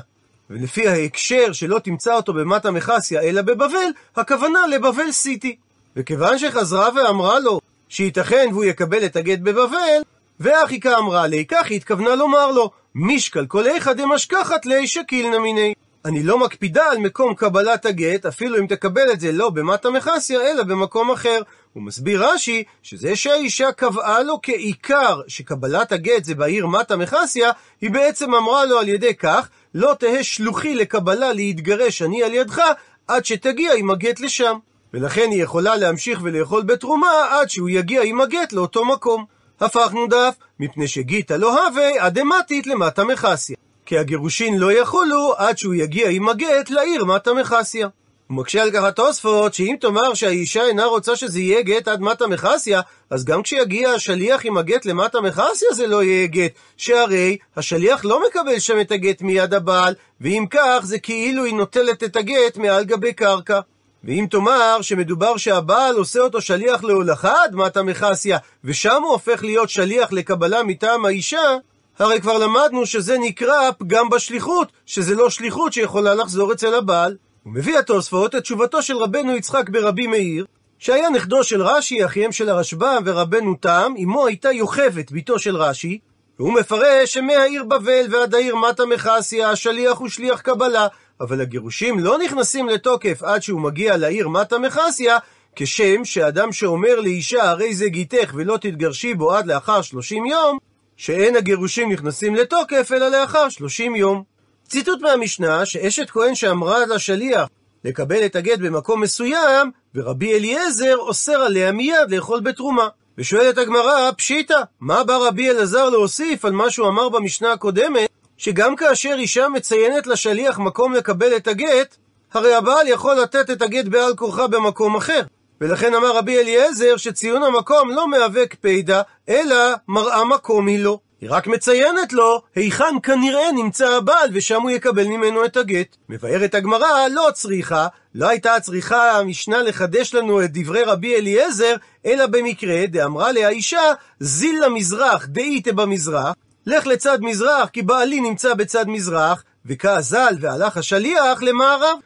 ולפי 0.50 0.88
ההקשר 0.88 1.52
שלא 1.54 1.80
תמצא 1.80 2.16
אותו 2.16 2.34
במטה 2.34 2.72
מכסיה 2.72 3.22
אלא 3.22 3.42
בבבל, 3.42 3.90
הכוונה 4.16 4.68
לבבל 4.68 5.12
סיטי. 5.12 5.56
וכיוון 5.96 6.38
שחזרה 6.38 6.90
ואמרה 6.96 7.40
לו 7.40 7.60
שייתכן 7.90 8.48
והוא 8.52 8.66
יקבל 8.66 9.06
את 9.06 9.16
הגט 9.16 9.40
בבבל, 9.40 10.02
ואחיקה 10.40 10.98
אמרה 10.98 11.28
לי, 11.28 11.46
כך 11.46 11.68
היא 11.70 11.78
התכוונה 11.78 12.16
לומר 12.16 12.52
לו, 12.52 12.72
משקל 12.96 13.46
כל 13.46 13.68
איכא 13.68 13.94
דמשכחת 13.94 14.66
לי 14.66 14.88
שקילנא 14.88 15.40
מיני. 15.40 15.74
אני 16.06 16.24
לא 16.24 16.40
מקפידה 16.40 16.86
על 16.92 16.98
מקום 16.98 17.36
קבלת 17.36 17.86
הגט, 17.86 18.26
אפילו 18.26 18.58
אם 18.58 18.68
תקבל 18.68 19.12
את 19.12 19.20
זה 19.20 19.32
לא 19.32 19.50
במטה 19.50 19.90
מכסיה, 19.90 20.42
אלא 20.42 20.64
במקום 20.64 21.12
אחר. 21.12 21.42
הוא 21.74 21.84
מסביר 21.84 22.26
רש"י, 22.26 22.64
שזה 22.84 23.16
שהאישה 23.16 23.72
קבעה 23.72 24.24
לו 24.24 24.40
כעיקר 24.44 25.22
שקבלת 25.28 25.92
הגט 25.92 26.24
זה 26.24 26.36
בעיר 26.36 26.68
מטה 26.68 26.96
מכסיה, 26.96 27.52
היא 27.82 27.92
בעצם 27.92 28.36
אמרה 28.36 28.66
לו 28.66 28.80
על 28.80 28.90
ידי 28.90 29.16
כך, 29.16 29.50
לא 29.74 29.96
תהא 30.00 30.24
שלוחי 30.24 30.76
לקבלה 30.76 31.34
להתגרש 31.34 32.02
אני 32.02 32.24
על 32.24 32.34
ידך, 32.34 32.62
עד 33.08 33.26
שתגיע 33.26 33.74
עם 33.74 33.92
הגט 33.92 34.20
לשם. 34.20 34.58
ולכן 34.94 35.28
היא 35.32 35.44
יכולה 35.44 35.76
להמשיך 35.76 36.20
ולאכול 36.24 36.64
בתרומה 36.64 37.12
עד 37.30 37.50
שהוא 37.50 37.70
יגיע 37.70 38.02
עם 38.04 38.22
הגט 38.22 38.54
לאותו 38.54 38.86
מקום. 38.86 39.26
הפכנו 39.60 40.08
דף, 40.08 40.36
מפני 40.60 40.88
שגיתא 40.88 41.34
לא 41.34 41.68
הווה 41.68 42.08
אדמתית 42.08 42.68
למטה 42.68 43.04
מכסיה. 43.04 43.67
כי 43.88 43.98
הגירושין 43.98 44.58
לא 44.58 44.72
יחולו 44.72 45.34
עד 45.38 45.58
שהוא 45.58 45.74
יגיע 45.76 46.10
עם 46.10 46.30
הגט 46.30 46.70
לעיר 46.70 47.06
מטה 47.06 47.34
מכסיה. 47.34 47.88
הוא 48.28 48.38
מקשה 48.38 48.64
על 48.64 48.72
כך 48.72 48.84
התוספות, 48.84 49.54
שאם 49.54 49.76
תאמר 49.80 50.14
שהאישה 50.14 50.64
אינה 50.64 50.86
רוצה 50.86 51.16
שזה 51.16 51.40
יהיה 51.40 51.62
גט 51.62 51.88
עד 51.88 52.02
מטה 52.02 52.28
מכסיה, 52.28 52.82
אז 53.10 53.26
גם 53.26 53.44
כשיגיע 53.44 53.90
השליח 53.90 54.46
עם 54.46 54.58
הגט 54.58 54.86
למטה 54.86 55.22
מכסיה 55.22 55.70
זה 55.74 55.88
לא 55.88 56.04
יהיה 56.04 56.28
גט, 56.28 56.52
שהרי 56.78 57.38
השליח 57.58 58.06
לא 58.06 58.22
מקבל 58.28 58.60
שם 58.60 58.80
את 58.82 58.92
הגט 58.92 59.22
מיד 59.22 59.54
הבעל, 59.54 59.94
ואם 60.22 60.46
כך 60.50 60.80
זה 60.84 61.00
כאילו 61.00 61.44
היא 61.44 61.54
נוטלת 61.54 62.04
את 62.04 62.16
הגט 62.16 62.58
מעל 62.58 62.84
גבי 62.84 63.14
קרקע. 63.14 63.60
ואם 64.04 64.26
תאמר 64.32 64.78
שמדובר 64.82 65.38
שהבעל 65.38 65.96
עושה 65.96 66.20
אותו 66.20 66.42
שליח 66.42 66.84
להולכה 66.84 67.44
עד 67.44 67.56
מטה 67.56 67.84
מכסיה, 67.84 68.38
ושם 68.64 69.02
הוא 69.04 69.12
הופך 69.12 69.44
להיות 69.44 69.70
שליח 69.70 70.12
לקבלה 70.12 70.64
מטעם 70.64 71.06
האישה, 71.06 71.58
הרי 72.00 72.22
כבר 72.22 72.38
למדנו 72.38 72.86
שזה 72.86 73.18
נקרא 73.18 73.72
פגם 73.78 74.10
בשליחות, 74.10 74.72
שזה 74.86 75.16
לא 75.16 75.30
שליחות 75.30 75.74
שיכולה 75.74 76.16
לחזור 76.16 76.54
אצל 76.54 76.74
הבעל. 76.74 77.18
הוא 77.44 77.54
מביא 77.54 77.78
התוספות 77.80 78.36
את 78.36 78.42
תשובתו 78.42 78.82
של 78.82 78.98
רבנו 78.98 79.36
יצחק 79.36 79.70
ברבי 79.70 80.08
מאיר, 80.08 80.46
שהיה 80.80 81.10
נכדו 81.10 81.44
של 81.44 81.62
רש"י, 81.62 82.06
אחיהם 82.06 82.32
של 82.32 82.50
הרשב"ם 82.50 83.04
ורבנו 83.06 83.56
תם, 83.56 83.94
אמו 84.04 84.28
הייתה 84.28 84.52
יוכבת, 84.52 85.12
בתו 85.12 85.40
של 85.40 85.56
רש"י, 85.56 86.00
והוא 86.40 86.54
מפרש 86.54 87.14
שמהעיר 87.14 87.64
בבל 87.64 88.06
ועד 88.10 88.36
העיר 88.36 88.56
מטה 88.56 88.86
מכסיה, 88.86 89.50
השליח 89.50 89.98
הוא 89.98 90.10
שליח 90.10 90.42
קבלה, 90.42 90.88
אבל 91.22 91.42
הגירושים 91.42 92.00
לא 92.00 92.18
נכנסים 92.18 92.68
לתוקף 92.68 93.24
עד 93.24 93.42
שהוא 93.42 93.62
מגיע 93.62 93.98
לעיר 93.98 94.28
מטה 94.28 94.58
מכסיה, 94.58 95.18
כשם 95.56 96.06
שאדם 96.06 96.52
שאומר 96.52 97.00
לאישה 97.00 97.50
הרי 97.50 97.76
זה 97.76 97.90
גיתך 97.90 98.32
ולא 98.36 98.58
תתגרשי 98.58 99.14
בו 99.14 99.34
עד 99.34 99.48
לאחר 99.48 99.82
שלושים 99.82 100.26
יום, 100.26 100.58
שאין 100.98 101.36
הגירושים 101.36 101.92
נכנסים 101.92 102.36
לתוקף 102.36 102.92
אלא 102.92 103.10
לאחר 103.10 103.50
שלושים 103.50 103.96
יום. 103.96 104.24
ציטוט 104.68 105.02
מהמשנה 105.02 105.66
שאשת 105.66 106.10
כהן 106.10 106.36
שאמרה 106.36 106.86
לשליח 106.86 107.50
לקבל 107.84 108.26
את 108.26 108.36
הגט 108.36 108.60
במקום 108.60 109.02
מסוים, 109.02 109.72
ורבי 109.96 110.34
אליעזר 110.34 110.96
אוסר 110.98 111.42
עליה 111.42 111.72
מיד 111.72 112.12
לאכול 112.12 112.40
בתרומה. 112.40 112.88
ושואלת 113.18 113.58
הגמרא, 113.58 114.12
פשיטא, 114.12 114.62
מה 114.80 115.04
בא 115.04 115.18
רבי 115.18 115.50
אלעזר 115.50 115.90
להוסיף 115.90 116.46
על 116.46 116.52
מה 116.52 116.70
שהוא 116.70 116.88
אמר 116.88 117.10
במשנה 117.10 117.52
הקודמת, 117.52 118.10
שגם 118.38 118.76
כאשר 118.76 119.16
אישה 119.18 119.50
מציינת 119.50 120.08
לשליח 120.08 120.60
מקום 120.60 120.94
לקבל 120.94 121.36
את 121.36 121.48
הגט, 121.48 121.96
הרי 122.34 122.56
הבעל 122.56 122.88
יכול 122.88 123.16
לתת 123.16 123.50
את 123.50 123.62
הגט 123.62 123.86
בעל 123.86 124.16
כורחה 124.16 124.48
במקום 124.48 124.96
אחר. 124.96 125.22
ולכן 125.62 125.94
אמר 125.94 126.18
רבי 126.18 126.40
אליעזר 126.40 126.98
שציון 126.98 127.44
המקום 127.44 127.90
לא 127.90 128.08
מהווה 128.08 128.48
קפידה, 128.48 129.02
אלא 129.30 129.56
מראה 129.88 130.26
מקום 130.26 130.68
היא 130.68 130.80
לו. 130.80 131.00
היא 131.22 131.30
רק 131.32 131.48
מציינת 131.48 132.14
לו 132.14 132.42
היכן 132.56 132.96
כנראה 133.04 133.52
נמצא 133.52 133.90
הבעל 133.90 134.30
ושם 134.34 134.62
הוא 134.62 134.72
יקבל 134.72 135.08
ממנו 135.08 135.46
את 135.46 135.58
הגט. 135.58 135.96
מבארת 136.10 136.56
הגמרא 136.56 137.08
לא 137.12 137.30
צריכה, 137.34 137.88
לא 138.16 138.30
הייתה 138.30 138.60
צריכה 138.60 139.12
המשנה 139.12 139.64
לחדש 139.64 140.14
לנו 140.14 140.44
את 140.44 140.50
דברי 140.54 140.84
רבי 140.84 141.16
אליעזר, 141.16 141.76
אלא 142.06 142.26
במקרה 142.26 142.86
דאמרה 142.88 143.32
לה 143.32 143.48
האישה 143.48 143.94
זיל 144.20 144.66
למזרח 144.66 145.26
דאיתה 145.26 145.74
במזרח, 145.74 146.34
לך 146.66 146.88
לצד 146.88 147.18
מזרח 147.22 147.70
כי 147.70 147.82
בעלי 147.82 148.22
נמצא 148.22 148.54
בצד 148.54 148.88
מזרח, 148.88 149.44
וכעזל 149.66 150.36
והלך 150.40 150.78
השליח 150.78 151.42
למערב. 151.42 151.98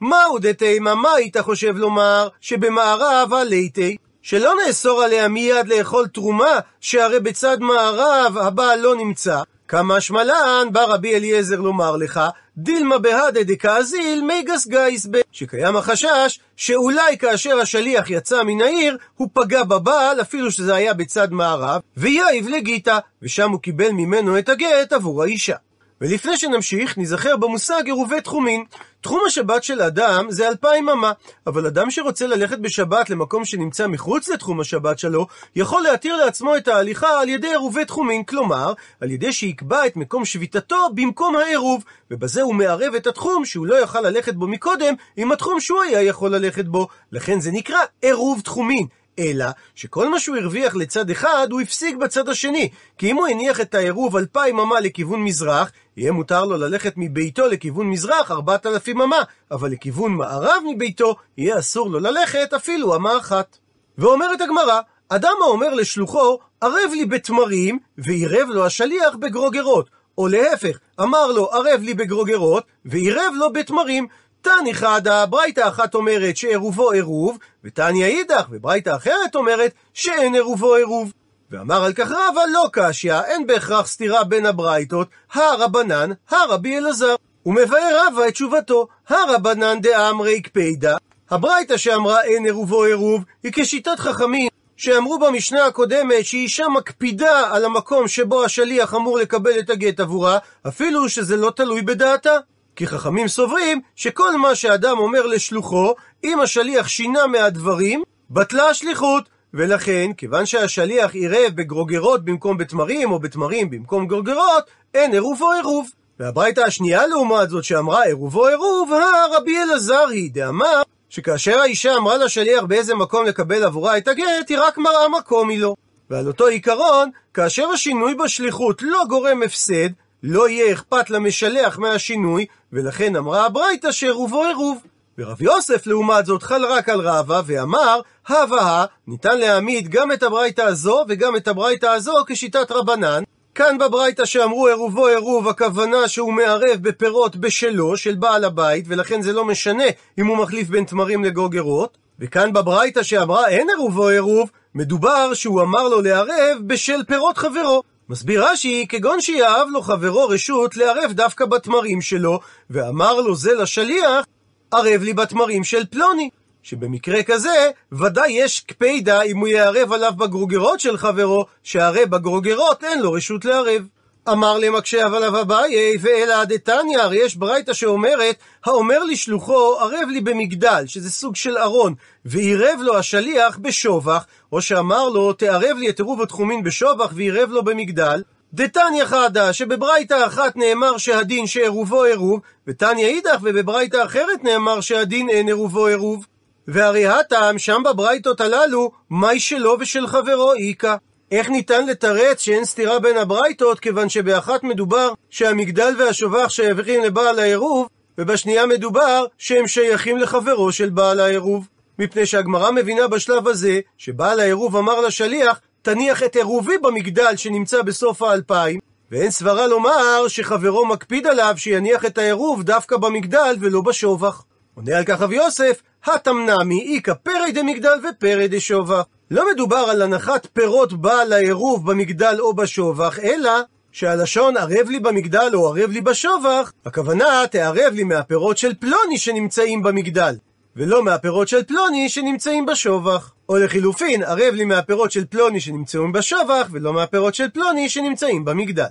מהו 0.00 0.38
דתימה, 0.38 0.94
מה 0.94 1.12
היית 1.12 1.36
חושב 1.36 1.76
לומר 1.76 2.28
שבמערב 2.40 3.34
הליתי? 3.34 3.96
שלא 4.22 4.54
נאסור 4.66 5.02
עליה 5.02 5.28
מיד 5.28 5.68
לאכול 5.68 6.06
תרומה, 6.06 6.58
שהרי 6.80 7.20
בצד 7.20 7.60
מערב 7.60 8.38
הבעל 8.38 8.80
לא 8.80 8.96
נמצא. 8.96 9.42
כמה 9.68 10.00
שמלן 10.00 10.68
בא 10.72 10.84
רבי 10.84 11.14
אליעזר 11.14 11.60
לומר 11.60 11.96
לך, 11.96 12.20
דילמה 12.56 12.98
בהדה 12.98 13.42
דקאזיל 13.42 14.22
מיגס 14.22 14.66
גייס 14.66 15.06
ב... 15.10 15.20
שקיים 15.32 15.76
החשש 15.76 16.40
שאולי 16.56 17.18
כאשר 17.18 17.58
השליח 17.58 18.10
יצא 18.10 18.42
מן 18.42 18.60
העיר, 18.60 18.98
הוא 19.16 19.28
פגע 19.32 19.64
בבעל, 19.64 20.20
אפילו 20.20 20.50
שזה 20.50 20.74
היה 20.74 20.94
בצד 20.94 21.32
מערב, 21.32 21.80
ויעיב 21.96 22.48
לגיטה, 22.48 22.98
ושם 23.22 23.50
הוא 23.50 23.60
קיבל 23.60 23.90
ממנו 23.90 24.38
את 24.38 24.48
הגט 24.48 24.92
עבור 24.92 25.22
האישה. 25.22 25.56
ולפני 26.00 26.36
שנמשיך, 26.36 26.98
נזכר 26.98 27.36
במושג 27.36 27.82
עירובי 27.86 28.20
תחומין. 28.20 28.64
תחום 29.00 29.20
השבת 29.26 29.62
של 29.62 29.82
אדם 29.82 30.26
זה 30.28 30.48
אלפיים 30.48 30.88
אמה, 30.88 31.12
אבל 31.46 31.66
אדם 31.66 31.90
שרוצה 31.90 32.26
ללכת 32.26 32.58
בשבת 32.58 33.10
למקום 33.10 33.44
שנמצא 33.44 33.86
מחוץ 33.86 34.28
לתחום 34.28 34.60
השבת 34.60 34.98
שלו, 34.98 35.26
יכול 35.56 35.82
להתיר 35.82 36.16
לעצמו 36.16 36.56
את 36.56 36.68
ההליכה 36.68 37.20
על 37.20 37.28
ידי 37.28 37.48
עירובי 37.48 37.84
תחומין, 37.84 38.24
כלומר, 38.24 38.72
על 39.00 39.10
ידי 39.10 39.32
שיקבע 39.32 39.86
את 39.86 39.96
מקום 39.96 40.24
שביתתו 40.24 40.88
במקום 40.94 41.36
העירוב, 41.36 41.84
ובזה 42.10 42.42
הוא 42.42 42.54
מערב 42.54 42.94
את 42.94 43.06
התחום 43.06 43.44
שהוא 43.44 43.66
לא 43.66 43.82
יכל 43.82 44.00
ללכת 44.00 44.34
בו 44.34 44.46
מקודם, 44.46 44.94
עם 45.16 45.32
התחום 45.32 45.60
שהוא 45.60 45.82
היה 45.82 46.02
יכול 46.02 46.30
ללכת 46.30 46.64
בו. 46.64 46.88
לכן 47.12 47.40
זה 47.40 47.50
נקרא 47.52 47.78
עירוב 48.02 48.40
תחומין. 48.40 48.86
אלא 49.18 49.46
שכל 49.74 50.08
מה 50.08 50.20
שהוא 50.20 50.36
הרוויח 50.36 50.76
לצד 50.76 51.10
אחד, 51.10 51.48
הוא 51.50 51.60
הפסיק 51.60 51.96
בצד 51.96 52.28
השני. 52.28 52.68
כי 52.98 53.10
אם 53.10 53.16
הוא 53.16 53.26
הניח 53.26 53.60
את 53.60 53.74
העירוב 53.74 54.16
אלפיים 54.16 54.58
אמה 54.58 54.80
לכיוון 54.80 55.24
מזרח, 55.24 55.70
יהיה 55.96 56.12
מותר 56.12 56.44
לו 56.44 56.56
ללכת 56.56 56.92
מביתו 56.96 57.48
לכיוון 57.48 57.90
מזרח 57.90 58.30
ארבעת 58.30 58.66
אלפים 58.66 59.00
אמה, 59.00 59.22
אבל 59.50 59.70
לכיוון 59.70 60.12
מערב 60.12 60.62
מביתו, 60.68 61.16
יהיה 61.38 61.58
אסור 61.58 61.90
לו 61.90 62.00
ללכת 62.00 62.52
אפילו 62.56 62.96
אמה 62.96 63.16
אחת. 63.18 63.58
ואומרת 63.98 64.40
הגמרא, 64.40 64.80
אדם 65.08 65.34
האומר 65.42 65.74
לשלוחו, 65.74 66.38
ערב 66.60 66.90
לי 66.92 67.06
בתמרים, 67.06 67.78
ועירב 67.98 68.48
לו 68.48 68.66
השליח 68.66 69.16
בגרוגרות. 69.16 69.90
או 70.18 70.28
להפך, 70.28 70.78
אמר 71.00 71.26
לו, 71.26 71.52
ערב 71.52 71.80
לי 71.82 71.94
בגרוגרות, 71.94 72.64
ועירב 72.84 73.34
לו 73.36 73.52
בתמרים. 73.52 74.06
תני 74.42 74.74
חדה, 74.74 75.26
ברייתא 75.26 75.68
אחת 75.68 75.94
אומרת 75.94 76.36
שעירובו 76.36 76.90
עירוב, 76.90 77.38
ותניא 77.64 78.06
אידך, 78.06 78.46
וברייתא 78.50 78.96
אחרת 78.96 79.34
אומרת 79.34 79.72
שאין 79.94 80.34
עירובו 80.34 80.74
עירוב. 80.74 81.12
ואמר 81.50 81.84
על 81.84 81.92
כך 81.92 82.10
רבא 82.10 82.40
לא 82.52 82.68
קשיא, 82.72 83.20
אין 83.20 83.46
בהכרח 83.46 83.86
סתירה 83.86 84.24
בין 84.24 84.46
הברייתות, 84.46 85.08
הרבנן, 85.32 86.10
הרבי 86.30 86.78
אלעזר. 86.78 87.14
ומבאר 87.46 88.06
רבא 88.06 88.28
את 88.28 88.32
תשובתו, 88.32 88.86
הרבנן 89.08 89.80
דאמרי 89.80 90.42
קפידה. 90.42 90.96
הברייתא 91.30 91.76
שאמרה 91.76 92.22
אין 92.22 92.44
עירובו 92.44 92.84
עירוב, 92.84 93.24
היא 93.42 93.52
כשיטת 93.54 93.98
חכמים 93.98 94.48
שאמרו 94.76 95.18
במשנה 95.18 95.66
הקודמת 95.66 96.24
שאישה 96.24 96.68
מקפידה 96.68 97.54
על 97.54 97.64
המקום 97.64 98.08
שבו 98.08 98.44
השליח 98.44 98.94
אמור 98.94 99.18
לקבל 99.18 99.58
את 99.58 99.70
הגט 99.70 100.00
עבורה, 100.00 100.38
אפילו 100.68 101.08
שזה 101.08 101.36
לא 101.36 101.52
תלוי 101.56 101.82
בדעתה. 101.82 102.36
כי 102.80 102.86
חכמים 102.86 103.28
סוברים 103.28 103.80
שכל 103.96 104.36
מה 104.36 104.54
שאדם 104.54 104.98
אומר 104.98 105.26
לשלוחו, 105.26 105.94
אם 106.24 106.40
השליח 106.40 106.88
שינה 106.88 107.26
מהדברים, 107.26 108.02
בטלה 108.30 108.68
השליחות. 108.68 109.24
ולכן, 109.54 110.10
כיוון 110.16 110.46
שהשליח 110.46 111.14
עירב 111.14 111.52
בגרוגרות 111.54 112.24
במקום 112.24 112.58
בתמרים, 112.58 113.12
או 113.12 113.18
בתמרים 113.18 113.70
במקום 113.70 114.06
גרוגרות, 114.06 114.64
אין 114.94 115.12
עירוב 115.12 115.42
או 115.42 115.52
עירוב. 115.52 115.90
והברייתא 116.20 116.60
השנייה 116.60 117.06
לעומת 117.06 117.50
זאת 117.50 117.64
שאמרה 117.64 118.04
עירוב 118.04 118.36
או 118.36 118.46
עירוב, 118.46 118.90
הרבי 118.92 119.58
אלעזר 119.58 120.06
היא 120.10 120.30
דאמר 120.32 120.82
שכאשר 121.08 121.58
האישה 121.58 121.96
אמרה 121.96 122.16
לשליח 122.18 122.64
באיזה 122.64 122.94
מקום 122.94 123.26
לקבל 123.26 123.64
עבורה 123.64 123.98
את 123.98 124.08
הגט, 124.08 124.48
היא 124.48 124.58
רק 124.58 124.78
מראה 124.78 125.08
מקום 125.18 125.48
היא 125.48 125.60
לא. 125.60 125.74
ועל 126.10 126.26
אותו 126.26 126.46
עיקרון, 126.46 127.10
כאשר 127.34 127.68
השינוי 127.68 128.14
בשליחות 128.14 128.82
לא 128.82 129.04
גורם 129.08 129.42
הפסד, 129.42 129.90
לא 130.22 130.48
יהיה 130.48 130.72
אכפת 130.72 131.10
למשלח 131.10 131.78
מהשינוי, 131.78 132.46
ולכן 132.72 133.16
אמרה 133.16 133.46
הברייתא 133.46 133.92
שעירובו 133.92 134.44
עירוב. 134.44 134.78
ורב 135.18 135.42
יוסף 135.42 135.86
לעומת 135.86 136.26
זאת 136.26 136.42
חל 136.42 136.64
רק 136.66 136.88
על 136.88 137.00
רבא 137.00 137.42
ואמר, 137.46 138.00
הווה 138.28 138.84
ניתן 139.06 139.38
להעמיד 139.38 139.88
גם 139.88 140.12
את 140.12 140.22
הברייתא 140.22 140.62
הזו 140.62 141.04
וגם 141.08 141.36
את 141.36 141.48
הברייתא 141.48 141.86
הזו 141.86 142.12
כשיטת 142.26 142.72
רבנן. 142.72 143.22
כאן 143.54 143.78
בברייתא 143.78 144.24
שאמרו 144.24 144.66
עירובו 144.66 145.06
עירוב, 145.06 145.48
הכוונה 145.48 146.08
שהוא 146.08 146.32
מערב 146.32 146.78
בפירות 146.82 147.36
בשלו, 147.36 147.96
של 147.96 148.14
בעל 148.14 148.44
הבית, 148.44 148.84
ולכן 148.88 149.22
זה 149.22 149.32
לא 149.32 149.44
משנה 149.44 149.84
אם 150.18 150.26
הוא 150.26 150.36
מחליף 150.36 150.68
בין 150.68 150.84
תמרים 150.84 151.24
לגוגרות. 151.24 151.98
וכאן 152.20 152.52
בברייתא 152.52 153.02
שאמרה 153.02 153.48
אין 153.48 153.68
עירובו 153.68 154.08
עירוב, 154.08 154.50
מדובר 154.74 155.34
שהוא 155.34 155.62
אמר 155.62 155.88
לו 155.88 156.00
לערב 156.00 156.58
בשל 156.66 157.04
פירות 157.06 157.38
חברו. 157.38 157.82
מסביר 158.10 158.44
רש"י, 158.44 158.86
כגון 158.88 159.20
שיאהב 159.20 159.68
לו 159.68 159.82
חברו 159.82 160.28
רשות 160.28 160.76
לערב 160.76 161.12
דווקא 161.12 161.46
בתמרים 161.46 162.00
שלו, 162.00 162.40
ואמר 162.70 163.20
לו 163.20 163.34
זה 163.34 163.54
לשליח, 163.54 164.24
ערב 164.70 165.02
לי 165.02 165.14
בתמרים 165.14 165.64
של 165.64 165.86
פלוני. 165.86 166.30
שבמקרה 166.62 167.22
כזה, 167.22 167.70
ודאי 167.92 168.32
יש 168.32 168.60
קפידה 168.60 169.22
אם 169.22 169.38
הוא 169.38 169.48
יערב 169.48 169.92
עליו 169.92 170.12
בגרוגרות 170.16 170.80
של 170.80 170.96
חברו, 170.96 171.44
שהרי 171.62 172.06
בגרוגרות 172.06 172.84
אין 172.84 173.02
לו 173.02 173.12
רשות 173.12 173.44
לערב. 173.44 173.82
אמר 174.28 174.58
למקשה 174.58 175.06
עליו 175.06 175.40
אביי, 175.40 175.96
ואלא 176.00 176.44
דתניא, 176.44 176.98
הרי 176.98 177.16
יש 177.16 177.36
ברייתא 177.36 177.72
שאומרת, 177.72 178.36
האומר 178.64 179.04
לשלוחו, 179.04 179.76
ערב 179.80 180.08
לי 180.08 180.20
במגדל, 180.20 180.84
שזה 180.86 181.10
סוג 181.10 181.36
של 181.36 181.58
ארון, 181.58 181.94
ועירב 182.24 182.80
לו 182.80 182.96
השליח 182.96 183.58
בשובח, 183.58 184.24
או 184.52 184.62
שאמר 184.62 185.08
לו, 185.08 185.32
תערב 185.32 185.76
לי 185.78 185.90
את 185.90 185.98
עירוב 185.98 186.22
התחומין 186.22 186.62
בשובח, 186.62 187.12
ועירב 187.14 187.50
לו 187.50 187.62
במגדל. 187.62 188.22
דתניא 188.54 189.04
חדא, 189.04 189.52
שבברייתא 189.52 190.26
אחת 190.26 190.56
נאמר 190.56 190.98
שהדין 190.98 191.46
שעירובו 191.46 192.04
עירוב, 192.04 192.40
ותניא 192.66 193.06
אידך, 193.06 193.38
ובברייתא 193.42 194.04
אחרת 194.04 194.44
נאמר 194.44 194.80
שהדין 194.80 195.28
אין 195.28 195.46
עירובו 195.46 195.86
עירוב. 195.86 196.26
והרי 196.68 197.06
הטעם 197.06 197.58
שם 197.58 197.82
בברייתות 197.84 198.40
הללו, 198.40 198.90
מי 199.10 199.40
שלו 199.40 199.76
ושל 199.80 200.06
חברו 200.06 200.52
איכא. 200.54 200.96
איך 201.30 201.50
ניתן 201.50 201.86
לתרץ 201.86 202.40
שאין 202.40 202.64
סתירה 202.64 202.98
בין 202.98 203.16
הברייתות, 203.16 203.80
כיוון 203.80 204.08
שבאחת 204.08 204.64
מדובר 204.64 205.12
שהמגדל 205.30 205.94
והשובח 205.98 206.48
שייכים 206.48 207.02
לבעל 207.02 207.38
העירוב, 207.38 207.88
ובשנייה 208.18 208.66
מדובר 208.66 209.24
שהם 209.38 209.66
שייכים 209.66 210.16
לחברו 210.18 210.72
של 210.72 210.90
בעל 210.90 211.20
העירוב. 211.20 211.68
מפני 211.98 212.26
שהגמרא 212.26 212.70
מבינה 212.70 213.08
בשלב 213.08 213.48
הזה, 213.48 213.80
שבעל 213.98 214.40
העירוב 214.40 214.76
אמר 214.76 215.00
לשליח, 215.00 215.60
תניח 215.82 216.22
את 216.22 216.36
עירובי 216.36 216.78
במגדל 216.78 217.36
שנמצא 217.36 217.82
בסוף 217.82 218.22
האלפיים, 218.22 218.80
ואין 219.10 219.30
סברה 219.30 219.66
לומר 219.66 220.28
שחברו 220.28 220.86
מקפיד 220.86 221.26
עליו 221.26 221.54
שיניח 221.56 222.04
את 222.04 222.18
העירוב 222.18 222.62
דווקא 222.62 222.96
במגדל 222.96 223.56
ולא 223.60 223.80
בשובח. 223.80 224.44
עונה 224.74 224.98
על 224.98 225.04
כך 225.04 225.20
רב 225.20 225.32
יוסף, 225.32 225.82
התמנמי 226.04 226.94
איכא 226.94 227.14
פרי 227.14 227.52
דמגדל 227.52 227.98
ופרי 228.08 228.48
דשובח. 228.48 229.02
לא 229.30 229.44
מדובר 229.52 229.76
על 229.76 230.02
הנחת 230.02 230.46
פירות 230.52 230.92
בעל 230.92 231.32
העירוב 231.32 231.90
במגדל 231.90 232.36
או 232.40 232.54
בשובח, 232.54 233.18
אלא 233.18 233.50
שהלשון 233.92 234.56
ערב 234.56 234.88
לי 234.88 235.00
במגדל 235.00 235.50
או 235.54 235.68
ערב 235.68 235.90
לי 235.90 236.00
בשובח, 236.00 236.72
הכוונה 236.86 237.44
תערב 237.50 237.92
לי 237.92 238.04
מהפירות 238.04 238.58
של 238.58 238.74
פלוני 238.74 239.18
שנמצאים 239.18 239.82
במגדל, 239.82 240.34
ולא 240.76 241.02
מהפירות 241.02 241.48
של 241.48 241.62
פלוני 241.62 242.08
שנמצאים 242.08 242.66
בשובח. 242.66 243.32
או 243.48 243.56
לחילופין, 243.58 244.22
ערב 244.22 244.54
לי 244.54 244.64
מהפירות 244.64 245.12
של 245.12 245.24
פלוני 245.24 245.60
שנמצאים 245.60 246.12
בשובח, 246.12 246.68
ולא 246.70 246.92
מהפירות 246.92 247.34
של 247.34 247.48
פלוני 247.50 247.88
שנמצאים 247.88 248.44
במגדל. 248.44 248.84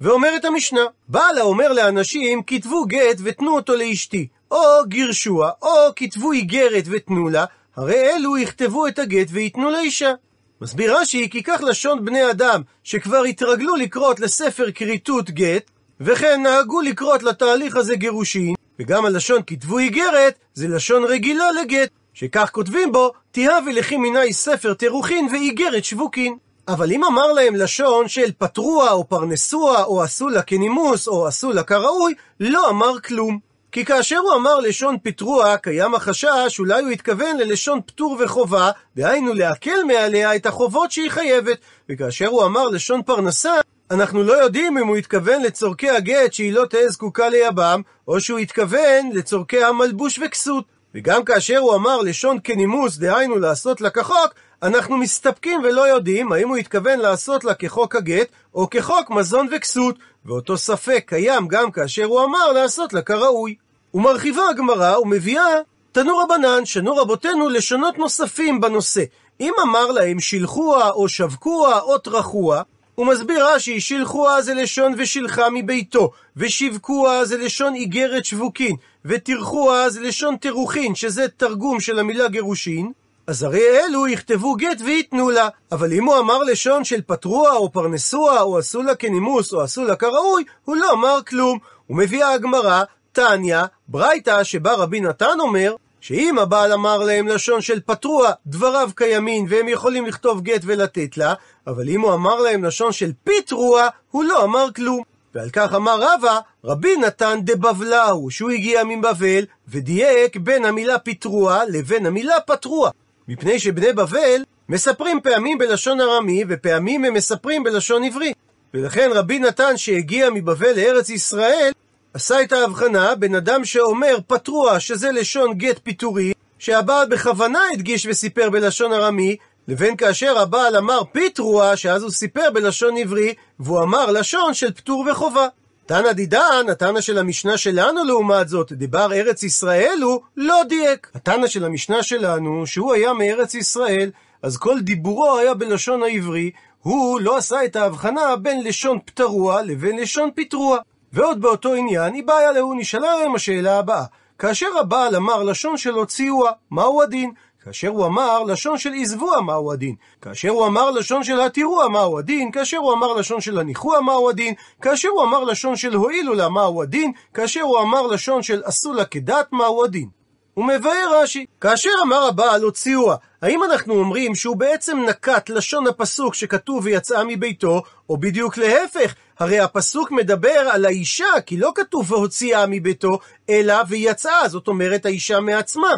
ואומרת 0.00 0.44
המשנה, 0.44 0.80
בעל 1.08 1.38
האומר 1.38 1.72
לאנשים, 1.72 2.42
כתבו 2.46 2.84
גט 2.86 3.18
ותנו 3.24 3.54
אותו 3.56 3.76
לאשתי, 3.76 4.26
או 4.50 4.58
גירשוה, 4.88 5.50
או 5.62 5.68
כתבו 5.96 6.32
איגרת 6.32 6.84
ותנו 6.90 7.28
לה, 7.28 7.44
הרי 7.76 8.10
אלו 8.10 8.38
יכתבו 8.38 8.86
את 8.86 8.98
הגט 8.98 9.26
וייתנו 9.30 9.70
לאישה. 9.70 10.12
מסביר 10.60 10.96
רש"י 10.96 11.28
כי 11.30 11.42
כך 11.42 11.60
לשון 11.62 12.04
בני 12.04 12.30
אדם 12.30 12.62
שכבר 12.84 13.22
התרגלו 13.22 13.76
לקרות 13.76 14.20
לספר 14.20 14.70
כריתות 14.74 15.30
גט, 15.30 15.70
וכן 16.00 16.42
נהגו 16.42 16.80
לקרות 16.80 17.22
לתהליך 17.22 17.76
הזה 17.76 17.96
גירושין, 17.96 18.54
וגם 18.78 19.04
הלשון 19.04 19.40
כתבו 19.46 19.78
איגרת 19.78 20.34
זה 20.54 20.68
לשון 20.68 21.04
רגילה 21.04 21.52
לגט, 21.52 21.90
שכך 22.14 22.50
כותבים 22.52 22.92
בו, 22.92 23.12
תיהבי 23.30 23.72
לכי 23.72 23.96
מיני 23.96 24.32
ספר 24.32 24.74
תירוכין 24.74 25.28
ואיגרת 25.32 25.84
שבוקין. 25.84 26.36
אבל 26.68 26.92
אם 26.92 27.04
אמר 27.04 27.32
להם 27.32 27.56
לשון 27.56 28.08
של 28.08 28.32
פטרוה 28.38 28.92
או 28.92 29.08
פרנסוה 29.08 29.84
או 29.84 30.02
עשו 30.02 30.28
לה 30.28 30.42
כנימוס 30.42 31.08
או 31.08 31.26
עשו 31.26 31.52
לה 31.52 31.62
כראוי, 31.62 32.14
לא 32.40 32.70
אמר 32.70 33.00
כלום. 33.00 33.51
כי 33.72 33.84
כאשר 33.84 34.18
הוא 34.18 34.34
אמר 34.34 34.60
לשון 34.60 34.98
פיטרוע, 34.98 35.56
קיים 35.56 35.94
החשש 35.94 36.58
אולי 36.58 36.82
הוא 36.82 36.90
התכוון 36.90 37.36
ללשון 37.36 37.80
פטור 37.86 38.16
וחובה, 38.20 38.70
דהיינו 38.96 39.34
להקל 39.34 39.84
מעליה 39.86 40.36
את 40.36 40.46
החובות 40.46 40.92
שהיא 40.92 41.10
חייבת, 41.10 41.58
וכאשר 41.88 42.26
הוא 42.26 42.44
אמר 42.44 42.68
לשון 42.68 43.02
פרנסה, 43.02 43.52
אנחנו 43.90 44.22
לא 44.22 44.32
יודעים 44.32 44.78
אם 44.78 44.86
הוא 44.86 44.96
התכוון 44.96 45.42
לצורכי 45.42 45.90
הגט 45.90 46.32
שהיא 46.32 46.52
לא 46.52 46.64
תהא 46.64 46.88
זקוקה 46.88 47.28
ליבם, 47.28 47.80
או 48.08 48.20
שהוא 48.20 48.38
התכוון 48.38 49.10
לצורכי 49.12 49.64
המלבוש 49.64 50.18
וכסות. 50.18 50.64
וגם 50.94 51.24
כאשר 51.24 51.58
הוא 51.58 51.74
אמר 51.74 52.00
לשון 52.00 52.38
כנימוס, 52.44 52.96
דהיינו 52.96 53.38
לעשות 53.38 53.80
לה 53.80 53.90
כחוק, 53.90 54.34
אנחנו 54.62 54.96
מסתפקים 54.96 55.60
ולא 55.64 55.88
יודעים 55.88 56.32
האם 56.32 56.48
הוא 56.48 56.56
התכוון 56.56 56.98
לעשות 56.98 57.44
לה 57.44 57.54
כחוק 57.54 57.96
הגט, 57.96 58.28
או 58.54 58.70
כחוק 58.70 59.10
מזון 59.10 59.48
וכסות, 59.52 59.98
ואותו 60.26 60.56
ספק 60.56 61.04
קיים 61.06 61.48
גם 61.48 61.70
כאשר 61.70 62.04
הוא 62.04 62.24
אמר 62.24 62.52
לעשות 62.52 62.92
לה 62.92 63.02
כראוי. 63.02 63.54
ומרחיבה 63.94 64.48
הגמרא 64.48 64.98
ומביאה 64.98 65.58
תנו 65.92 66.18
רבנן, 66.18 66.64
שנו 66.64 66.96
רבותינו 66.96 67.48
לשונות 67.48 67.98
נוספים 67.98 68.60
בנושא. 68.60 69.04
אם 69.40 69.52
אמר 69.62 69.90
להם 69.90 70.20
שילחוה 70.20 70.90
או 70.90 71.08
שבקוה 71.08 71.80
או 71.80 71.98
טרחוה, 71.98 72.62
הוא 72.94 73.06
מסביר 73.06 73.46
רש"י, 73.46 73.80
שילחוה 73.80 74.42
זה 74.42 74.54
לשון 74.54 74.94
ושילחה 74.98 75.50
מביתו, 75.50 76.10
ושיבקוה 76.36 77.24
זה 77.24 77.38
לשון 77.38 77.74
איגרת 77.74 78.24
שבוקין, 78.24 78.76
וטרחוה 79.04 79.90
זה 79.90 80.00
לשון 80.00 80.36
תירוכין, 80.36 80.94
שזה 80.94 81.28
תרגום 81.28 81.80
של 81.80 81.98
המילה 81.98 82.28
גירושין, 82.28 82.92
אז 83.26 83.42
הרי 83.42 83.62
אלו 83.78 84.08
יכתבו 84.08 84.54
גט 84.54 84.80
וייתנו 84.84 85.30
לה. 85.30 85.48
אבל 85.72 85.92
אם 85.92 86.04
הוא 86.04 86.18
אמר 86.18 86.38
לשון 86.38 86.84
של 86.84 87.02
פטרוה 87.06 87.56
או 87.56 87.72
פרנסוה, 87.72 88.42
או 88.42 88.58
עשו 88.58 88.82
לה 88.82 88.94
כנימוס, 88.94 89.52
או 89.52 89.62
עשו 89.62 89.84
לה 89.84 89.96
כראוי, 89.96 90.44
הוא 90.64 90.76
לא 90.76 90.92
אמר 90.92 91.18
כלום. 91.28 91.58
ומביאה 91.90 92.32
הגמרא, 92.32 92.82
תניא, 93.12 93.62
ברייתא 93.88 94.44
שבה 94.44 94.74
רבי 94.74 95.00
נתן 95.00 95.40
אומר, 95.40 95.74
שאם 96.00 96.38
הבעל 96.38 96.72
אמר 96.72 96.98
להם 96.98 97.28
לשון 97.28 97.60
של 97.60 97.80
פטרוה, 97.80 98.32
דבריו 98.46 98.90
קיימים 98.94 99.46
והם 99.48 99.68
יכולים 99.68 100.06
לכתוב 100.06 100.40
גט 100.40 100.60
ולתת 100.64 101.16
לה, 101.16 101.34
אבל 101.66 101.88
אם 101.88 102.00
הוא 102.00 102.14
אמר 102.14 102.40
להם 102.40 102.64
לשון 102.64 102.92
של 102.92 103.12
פיטרוה, 103.24 103.88
הוא 104.10 104.24
לא 104.24 104.44
אמר 104.44 104.66
כלום. 104.76 105.02
ועל 105.34 105.50
כך 105.50 105.74
אמר 105.74 105.98
רבא, 106.00 106.38
רבי 106.64 106.96
נתן 106.96 107.38
דבבלהו, 107.42 108.30
שהוא 108.30 108.50
הגיע 108.50 108.84
מבבל, 108.84 109.44
ודייק 109.68 110.36
בין 110.36 110.64
המילה 110.64 110.98
פיטרוה 110.98 111.64
לבין 111.64 112.06
המילה 112.06 112.40
פטרוה. 112.40 112.90
מפני 113.32 113.58
שבני 113.58 113.92
בבל 113.92 114.42
מספרים 114.68 115.20
פעמים 115.20 115.58
בלשון 115.58 116.00
ארמי, 116.00 116.44
ופעמים 116.48 117.04
הם 117.04 117.14
מספרים 117.14 117.64
בלשון 117.64 118.04
עברי. 118.04 118.32
ולכן 118.74 119.10
רבי 119.14 119.38
נתן 119.38 119.76
שהגיע 119.76 120.30
מבבל 120.30 120.76
לארץ 120.76 121.10
ישראל, 121.10 121.72
עשה 122.14 122.42
את 122.42 122.52
ההבחנה 122.52 123.14
בין 123.14 123.34
אדם 123.34 123.64
שאומר 123.64 124.16
פטרוע, 124.26 124.80
שזה 124.80 125.12
לשון 125.12 125.54
גט 125.54 125.78
פיטורי, 125.82 126.32
שהבעל 126.58 127.08
בכוונה 127.08 127.60
הדגיש 127.72 128.06
וסיפר 128.10 128.50
בלשון 128.50 128.92
ארמי, 128.92 129.36
לבין 129.68 129.96
כאשר 129.96 130.38
הבעל 130.38 130.76
אמר 130.76 131.02
פיטרוע, 131.12 131.76
שאז 131.76 132.02
הוא 132.02 132.10
סיפר 132.10 132.50
בלשון 132.50 132.96
עברי, 132.96 133.34
והוא 133.60 133.82
אמר 133.82 134.10
לשון 134.10 134.54
של 134.54 134.72
פטור 134.72 135.06
וחובה. 135.10 135.48
תנא 135.86 136.12
דידן, 136.12 136.66
התנא 136.72 137.00
של 137.00 137.18
המשנה 137.18 137.56
שלנו 137.56 138.04
לעומת 138.04 138.48
זאת, 138.48 138.72
דיבר 138.72 139.12
ארץ 139.12 139.42
ישראל 139.42 139.98
הוא, 140.02 140.20
לא 140.36 140.60
דייק. 140.68 141.10
התנא 141.14 141.46
של 141.46 141.64
המשנה 141.64 142.02
שלנו, 142.02 142.66
שהוא 142.66 142.92
היה 142.92 143.12
מארץ 143.12 143.54
ישראל, 143.54 144.10
אז 144.42 144.56
כל 144.56 144.80
דיבורו 144.80 145.38
היה 145.38 145.54
בלשון 145.54 146.02
העברי, 146.02 146.50
הוא 146.82 147.20
לא 147.20 147.36
עשה 147.36 147.64
את 147.64 147.76
ההבחנה 147.76 148.36
בין 148.36 148.64
לשון 148.64 148.98
פטרוע 149.04 149.62
לבין 149.62 149.98
לשון 149.98 150.30
פיטרוע. 150.34 150.78
ועוד 151.12 151.40
באותו 151.40 151.74
עניין, 151.74 152.14
היא 152.14 152.24
באה 152.24 152.52
להוא 152.52 152.74
נשאלה 152.78 153.18
להם 153.18 153.34
השאלה 153.34 153.78
הבאה. 153.78 154.04
כאשר 154.38 154.66
הבעל 154.80 155.16
אמר 155.16 155.42
לשון 155.42 155.76
של 155.76 155.94
הוציאוה, 155.94 156.52
מהו 156.70 157.02
הדין? 157.02 157.32
כאשר 157.64 157.88
הוא 157.88 158.06
אמר 158.06 158.42
לשון 158.42 158.78
של 158.78 158.90
עזבוה, 159.00 159.40
מהו 159.40 159.72
הדין? 159.72 159.94
כאשר 160.22 160.48
הוא 160.48 160.66
אמר 160.66 160.90
לשון 160.90 161.24
של 161.24 161.40
התירוע, 161.40 161.88
מהו 161.88 162.18
הדין? 162.18 162.50
כאשר 162.50 162.76
הוא 162.76 162.92
אמר 162.92 163.12
לשון 163.12 163.40
של 163.40 163.58
הניחוע, 163.58 164.00
מהו 164.00 164.28
הדין? 164.28 164.54
כאשר 164.82 165.08
הוא 165.08 165.22
אמר 165.22 165.44
לשון 165.44 165.76
של 165.76 165.94
הועילו 165.94 166.34
לה, 166.34 166.48
מהו 166.48 166.82
הדין? 166.82 167.12
כאשר 167.34 167.60
הוא 167.60 167.80
אמר 167.80 168.06
לשון 168.06 168.42
של 168.42 168.62
עשו 168.64 168.92
לה 168.92 169.04
כדת, 169.04 169.52
מהו 169.52 169.84
הדין? 169.84 170.08
הוא 170.54 170.64
מבאר 170.64 171.20
רש"י, 171.22 171.46
כאשר 171.60 171.90
אמר 172.02 172.22
הבעל 172.22 172.62
הוציאוה, 172.62 173.16
האם 173.42 173.64
אנחנו 173.64 173.94
אומרים 173.94 174.34
שהוא 174.34 174.56
בעצם 174.56 174.98
נקט 175.08 175.50
לשון 175.50 175.86
הפסוק 175.86 176.34
שכתוב 176.34 176.84
ויצאה 176.84 177.24
מביתו, 177.24 177.82
או 178.10 178.16
בדיוק 178.16 178.56
להפך, 178.56 179.14
הרי 179.38 179.60
הפסוק 179.60 180.10
מדבר 180.10 180.68
על 180.72 180.84
האישה, 180.84 181.40
כי 181.46 181.56
לא 181.56 181.72
כתוב 181.74 182.12
והוציאה 182.12 182.64
מביתו, 182.68 183.18
אלא 183.50 183.74
ויצאה, 183.88 184.48
זאת 184.48 184.68
אומרת 184.68 185.06
האישה 185.06 185.40
מעצמה. 185.40 185.92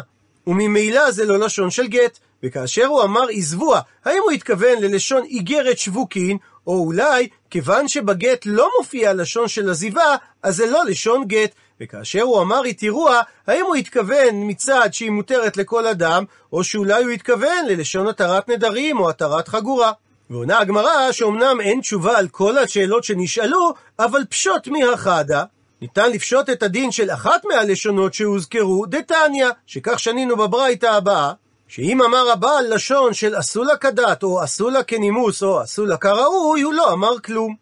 וממילא 0.47 1.11
זה 1.11 1.25
לא 1.25 1.39
לשון 1.39 1.69
של 1.69 1.87
גט. 1.87 2.19
וכאשר 2.43 2.85
הוא 2.85 3.03
אמר 3.03 3.25
עזבוה, 3.31 3.81
האם 4.05 4.21
הוא 4.23 4.31
התכוון 4.31 4.81
ללשון 4.81 5.23
איגרת 5.23 5.77
שבוקין, 5.77 6.37
או 6.67 6.77
אולי, 6.77 7.27
כיוון 7.49 7.87
שבגט 7.87 8.41
לא 8.45 8.69
מופיע 8.79 9.13
לשון 9.13 9.47
של 9.47 9.69
עזיבה, 9.69 10.15
אז 10.43 10.55
זה 10.55 10.65
לא 10.65 10.85
לשון 10.85 11.25
גט. 11.27 11.51
וכאשר 11.81 12.21
הוא 12.21 12.41
אמר 12.41 12.63
התירוה, 12.63 13.21
האם 13.47 13.65
הוא 13.65 13.75
התכוון 13.75 14.29
מצד 14.33 14.89
שהיא 14.91 15.09
מותרת 15.11 15.57
לכל 15.57 15.87
אדם, 15.87 16.23
או 16.53 16.63
שאולי 16.63 17.03
הוא 17.03 17.11
התכוון 17.11 17.65
ללשון 17.67 18.07
התרת 18.07 18.49
נדרים 18.49 18.99
או 18.99 19.09
התרת 19.09 19.47
חגורה. 19.47 19.91
ועונה 20.29 20.59
הגמרא 20.59 21.11
שאומנם 21.11 21.61
אין 21.61 21.81
תשובה 21.81 22.17
על 22.17 22.27
כל 22.27 22.57
השאלות 22.57 23.03
שנשאלו, 23.03 23.73
אבל 23.99 24.21
פשוט 24.29 24.67
מהחדה. 24.67 25.43
ניתן 25.81 26.11
לפשוט 26.11 26.49
את 26.49 26.63
הדין 26.63 26.91
של 26.91 27.11
אחת 27.11 27.45
מהלשונות 27.45 28.13
שהוזכרו, 28.13 28.85
דתניא, 28.85 29.47
שכך 29.65 29.99
שנינו 29.99 30.35
בברייתא 30.35 30.85
הבאה, 30.85 31.33
שאם 31.67 32.01
אמר 32.01 32.31
הבעל 32.31 32.73
לשון 32.75 33.13
של 33.13 33.35
עשו 33.35 33.63
לה 33.63 33.77
כדת, 33.77 34.23
או 34.23 34.41
עשו 34.41 34.69
לה 34.69 34.83
כנימוס, 34.83 35.43
או 35.43 35.59
עשו 35.59 35.85
לה 35.85 35.97
כראוי, 35.97 36.61
הוא 36.61 36.73
לא 36.73 36.93
אמר 36.93 37.19
כלום. 37.19 37.55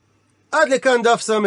עד 0.52 0.70
לכאן 0.70 1.02
דף 1.02 1.22
ס"ה. 1.22 1.38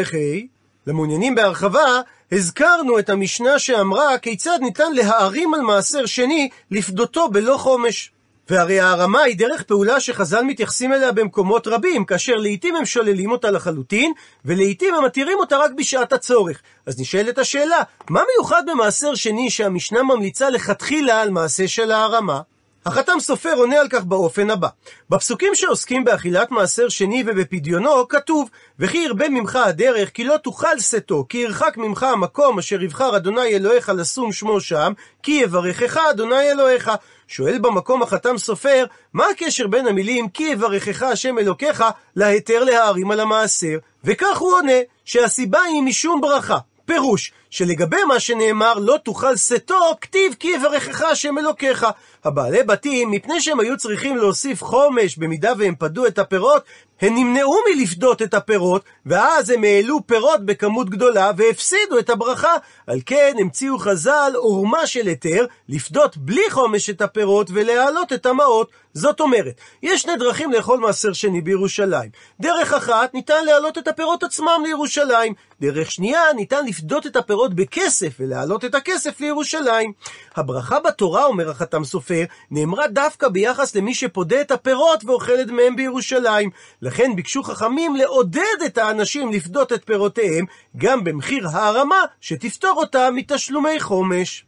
למעוניינים 0.87 1.35
בהרחבה, 1.35 2.00
הזכרנו 2.33 2.98
את 2.98 3.11
המשנה 3.11 3.59
שאמרה 3.59 4.18
כיצד 4.18 4.59
ניתן 4.61 4.92
להערים 4.92 5.55
על 5.55 5.61
מעשר 5.61 6.07
שני 6.07 6.48
לפדותו 6.70 7.29
בלא 7.29 7.57
חומש. 7.57 8.12
והרי 8.50 8.80
הערמה 8.80 9.22
היא 9.22 9.38
דרך 9.38 9.62
פעולה 9.62 10.00
שחז"ל 10.00 10.42
מתייחסים 10.42 10.92
אליה 10.92 11.12
במקומות 11.12 11.66
רבים, 11.66 12.04
כאשר 12.04 12.35
לעיתים 12.35 12.76
הם 12.76 12.85
שוללים 12.85 13.30
אותה 13.30 13.50
לחלוטין, 13.50 14.12
ולעיתים 14.44 14.94
הם 14.94 15.04
מתירים 15.04 15.38
אותה 15.38 15.56
רק 15.56 15.70
בשעת 15.76 16.12
הצורך. 16.12 16.62
אז 16.87 17.00
נשאלת 17.00 17.38
השאלה, 17.38 17.82
מה 18.11 18.20
מיוחד 18.32 18.62
במעשר 18.66 19.14
שני 19.14 19.50
שהמשנה 19.50 20.02
ממליצה 20.02 20.50
לכתחילה 20.50 21.22
על 21.22 21.30
מעשה 21.30 21.68
של 21.68 21.92
הערמה? 21.92 22.40
החתם 22.87 23.20
סופר 23.20 23.54
עונה 23.54 23.80
על 23.80 23.88
כך 23.88 24.04
באופן 24.04 24.50
הבא: 24.50 24.68
בפסוקים 25.11 25.54
שעוסקים 25.54 26.04
באכילת 26.04 26.50
מעשר 26.50 26.88
שני 26.88 27.24
ובפדיונו, 27.26 28.09
כתוב: 28.09 28.50
וכי 28.78 28.98
ירבה 28.98 29.28
ממך 29.28 29.56
הדרך, 29.56 30.11
כי 30.11 30.24
לא 30.24 30.37
תוכל 30.37 30.78
שאתו, 30.78 31.26
כי 31.28 31.38
ירחק 31.38 31.76
ממך 31.76 32.02
המקום 32.02 32.59
אשר 32.59 32.82
יבחר 32.82 33.16
אדוני 33.16 33.46
אלוהיך 33.46 33.92
לשום 33.96 34.32
שמו 34.32 34.61
שם, 34.61 34.92
כי 35.22 35.32
יברכך 35.32 35.96
אדוני 36.11 36.50
אלוהיך. 36.50 36.90
שואל 37.28 37.58
במקום 37.58 38.02
החתם 38.02 38.38
סופר, 38.38 38.84
מה 39.12 39.24
הקשר 39.32 39.66
בין 39.66 39.86
המילים 39.86 40.28
כי 40.28 40.42
יברכך 40.42 41.02
השם 41.02 41.38
אלוקיך 41.38 41.84
להיתר 42.16 42.64
להערים 42.64 43.10
על 43.10 43.20
המעשר? 43.20 43.78
וכך 44.04 44.38
הוא 44.38 44.52
עונה, 44.52 44.80
שהסיבה 45.04 45.60
היא 45.60 45.82
משום 45.82 46.20
ברכה. 46.20 46.58
פירוש, 46.84 47.32
שלגבי 47.50 48.04
מה 48.09 48.20
שנאמר 48.20 48.74
לא 48.74 48.96
תוכל 49.04 49.37
שאתו, 49.37 49.80
כתיב 50.00 50.35
כי 50.38 50.48
יברכך 50.48 51.02
השם 51.02 51.38
אלוקיך. 51.38 51.87
הבעלי 52.24 52.62
בתים, 52.62 53.11
מפני 53.11 53.40
שהם 53.40 53.61
היו 53.61 53.76
צריכים 53.76 54.16
להוסיף 54.16 54.62
חומש 54.62 55.16
במידה 55.16 55.52
והם 55.59 55.74
פדו 55.78 56.06
את 56.06 56.18
הפירות, 56.18 56.62
הם 57.00 57.14
נמנעו 57.14 57.56
מלפדות 57.70 58.22
את 58.22 58.35
הפירות, 58.35 58.85
ואז 59.06 59.50
הם 59.50 59.64
העלו 59.64 60.06
פירות 60.06 60.46
בכמות 60.46 60.90
גדולה 60.90 61.30
והפסידו 61.37 61.98
את 61.98 62.11
הברכה. 62.11 62.54
על 62.87 63.00
כן 63.06 63.35
המציאו 63.38 63.78
חז"ל 63.78 64.32
עורמה 64.35 64.87
של 64.87 65.06
היתר, 65.06 65.46
לפדות 65.68 66.16
בלי 66.16 66.50
חומש 66.50 66.90
את 66.90 67.02
הפירות 67.02 67.46
ולהעלות 67.52 68.12
את 68.12 68.26
המעות. 68.26 68.70
זאת 68.94 69.20
אומרת, 69.20 69.54
יש 69.82 70.02
שני 70.02 70.16
דרכים 70.16 70.52
לאכול 70.52 70.78
מעשר 70.78 71.12
שני 71.12 71.40
בירושלים. 71.40 72.11
דרך 72.40 72.72
אחת, 72.72 73.14
ניתן 73.14 73.44
להעלות 73.44 73.78
את 73.78 73.88
הפירות 73.88 74.22
עצמם 74.22 74.62
לירושלים. 74.64 75.35
דרך 75.61 75.90
שנייה, 75.90 76.22
ניתן 76.37 76.66
לפדות 76.66 77.06
את 77.06 77.16
הפירות 77.16 77.45
בכסף 77.54 78.16
ולהעלות 78.20 78.64
את 78.64 78.74
הכסף 78.74 79.20
לירושלים. 79.20 79.92
הברכה 80.37 80.80
בתורה, 80.80 81.24
אומר 81.24 81.50
החתם 81.50 81.85
סופר, 81.85 82.24
נאמרה 82.50 82.87
דווקא 82.88 83.28
ביחס 83.28 83.74
למי 83.74 83.94
שפודה 83.94 84.40
את 84.40 84.50
הפירות 84.50 85.04
ואוכל 85.04 85.40
את 85.40 85.46
דמיהם 85.46 85.76
בירושלים. 85.76 86.50
לכן 86.82 87.16
ביקשו 87.16 87.42
חכמים 87.42 87.96
לעודד 87.96 88.62
את 88.66 88.78
האנשים 88.78 89.32
לפדות 89.32 89.72
את 89.72 89.85
פירותיהם, 89.85 90.44
גם 90.76 91.04
במחיר 91.04 91.48
הערמה, 91.48 92.00
שתפטור 92.20 92.72
אותם 92.76 93.12
מתשלומי 93.16 93.80
חומש. 93.80 94.46